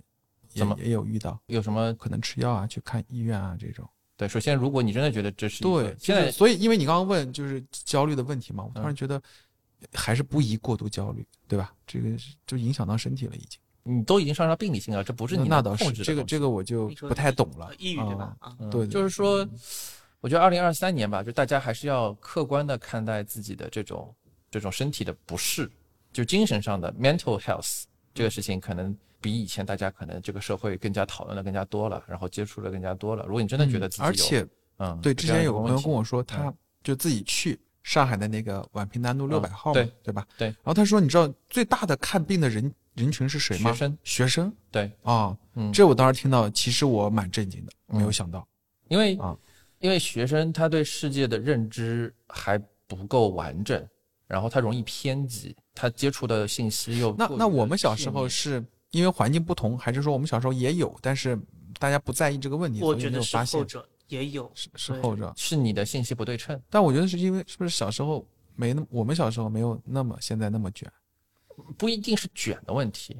[0.53, 1.93] 也怎么也有遇到，有什么？
[1.95, 3.87] 可能吃药啊，去看医院啊这种。
[4.17, 9.21] 对，首先如果你真的觉得这是对，现在所以因为你刚刚问就是焦虑的问题嘛，我突然嗯觉得
[9.93, 11.73] 还是不宜过度焦虑，对吧？
[11.87, 12.09] 这个
[12.45, 13.59] 就影响到身体了，已经。
[13.89, 17.75] 你都已经上升到病理性了，这不是你那倒是，控制的这个这个我就不太懂了呃。
[17.79, 18.35] 抑郁对吧？
[18.39, 19.47] 啊，嗯对对就是说，
[20.21, 24.13] 我觉得二零二三年吧，就大家还是要客观的看待自己的这种
[24.51, 25.69] 这种身体的不适，
[26.13, 27.83] 就精神上的 mental health
[28.13, 33.25] 这个事情，可能比以前大家可能这个社会更加讨论的更加多了，然后接触的更加多了。
[33.25, 40.25] 如果你真的觉得自己有，而且嗯，对，之前有个朋友跟我说，他就自己去上海的那个宛平南路六百号嘛，对对吧？
[40.37, 43.71] 对然后他说，你知道最大的看病的人人群是谁吗？
[43.71, 48.45] 学生学生对，啊，嗯，这我当时听到，其实我蛮震惊的，没有嗯想到。
[48.89, 49.37] 因为啊
[49.79, 53.87] 因为学生他对世界的认知还不够完整，
[54.27, 61.39] 然后他容易偏激，他接触的信息又那那我们小时候是因为环境不同，还是说我们小时候也有，但是
[61.79, 65.31] 大家不在意这个问题，所以我觉得是没有发现后者也有，是是后者。
[65.37, 66.61] 是你的信息不对称。
[66.69, 70.91] 但我觉得是因为是不是小时候没那么，我们小时候没有那么现在那么卷。
[71.77, 73.19] 不一定是卷的问题，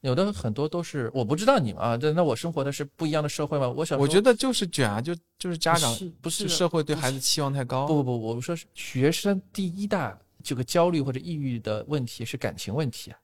[0.00, 3.68] 有的很多都是我不知道你们啊，这那我生活的是不一样的社会吗？
[3.68, 7.86] 我想我觉得就是卷啊，就就是家长不是不是社会对孩子期望太高。
[7.86, 13.18] 不不不，我说是学生第一大这个焦虑或者抑郁的问题是感情问题啊，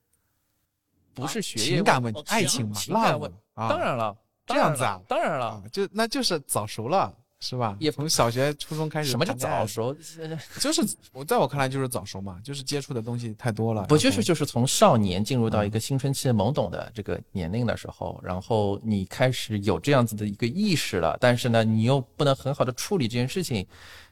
[1.13, 4.99] 不是学业情感问题哦，爱情嘛情感问啊，当然了，这样子啊。
[5.07, 5.45] 当然了。
[5.45, 7.75] 啊，，就那就是早熟了，是吧？
[7.77, 9.67] 也从小学、初中开始什么叫早？
[9.67, 9.93] 熟？
[10.61, 10.81] 就是
[11.11, 13.83] 我在我看来就是早熟嘛，就是接触的东西太多了。
[13.83, 23.67] 不就是就是从少年进入到一嗯个青春期懵懂的这个年龄的时候，然后你开始有这样子的一个意识了，但是呢，你又不能很好的处理这件事情，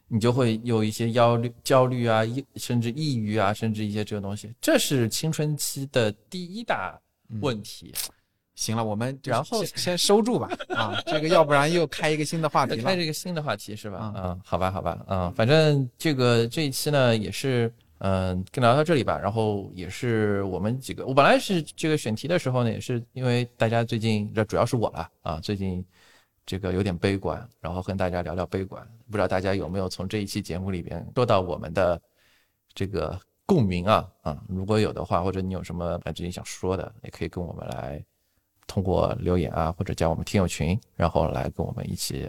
[0.10, 7.00] 你就会有一些焦虑、焦虑啊，抑甚至抑郁啊，甚至一些这个东西，这是青春期的第一大
[7.40, 7.94] 问题。
[8.62, 12.96] 行了，我们然后先先收住吧啊，这个要不然又开一个新的话题了开。
[12.96, 14.14] 这个新的话题是吧？
[14.16, 19.18] 嗯嗯，好吧，好吧，嗯，反正这个这一期呢也是，嗯，跟聊到这里吧。
[19.18, 25.84] 然后也是我们几个，我本来是这个选题的时候呢，也是因为大家最近，这主要是我了啊，最近
[26.46, 28.88] 这个有点悲观，然后跟大家聊聊悲观。
[29.10, 32.00] 不知道大家有没有从这一期节目里边说到我们的
[32.76, 34.42] 这个共鸣啊啊？
[34.48, 38.04] 如果有的话，或者你有什么自己想说的，也可以跟我们来
[38.72, 42.26] 通过留言啊，或者加我们听友群，然后来跟我们一起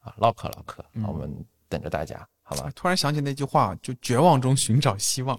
[0.00, 1.30] 啊唠嗑唠嗑，嗯我们
[1.68, 2.72] 等着大家，好吧？
[2.74, 5.38] 突然想起那句话，就绝望中寻找希望。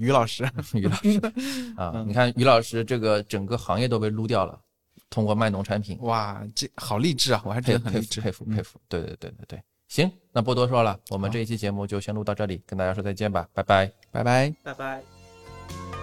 [0.00, 0.42] 于老师，
[0.74, 1.20] 于老师
[1.78, 4.58] 啊，嗯你看于老师这个整个行业都被撸掉了，
[5.08, 7.40] 通过卖农产品，哇，这好励志啊！
[7.44, 13.86] 我还觉佩佩服得很励志，嗯佩服佩服，对对对对对，行，那不多说了，我们这一期节目就先录到这里，跟大家说再见吧，拜拜。
[14.10, 14.52] 拜拜。
[14.64, 16.01] 拜拜。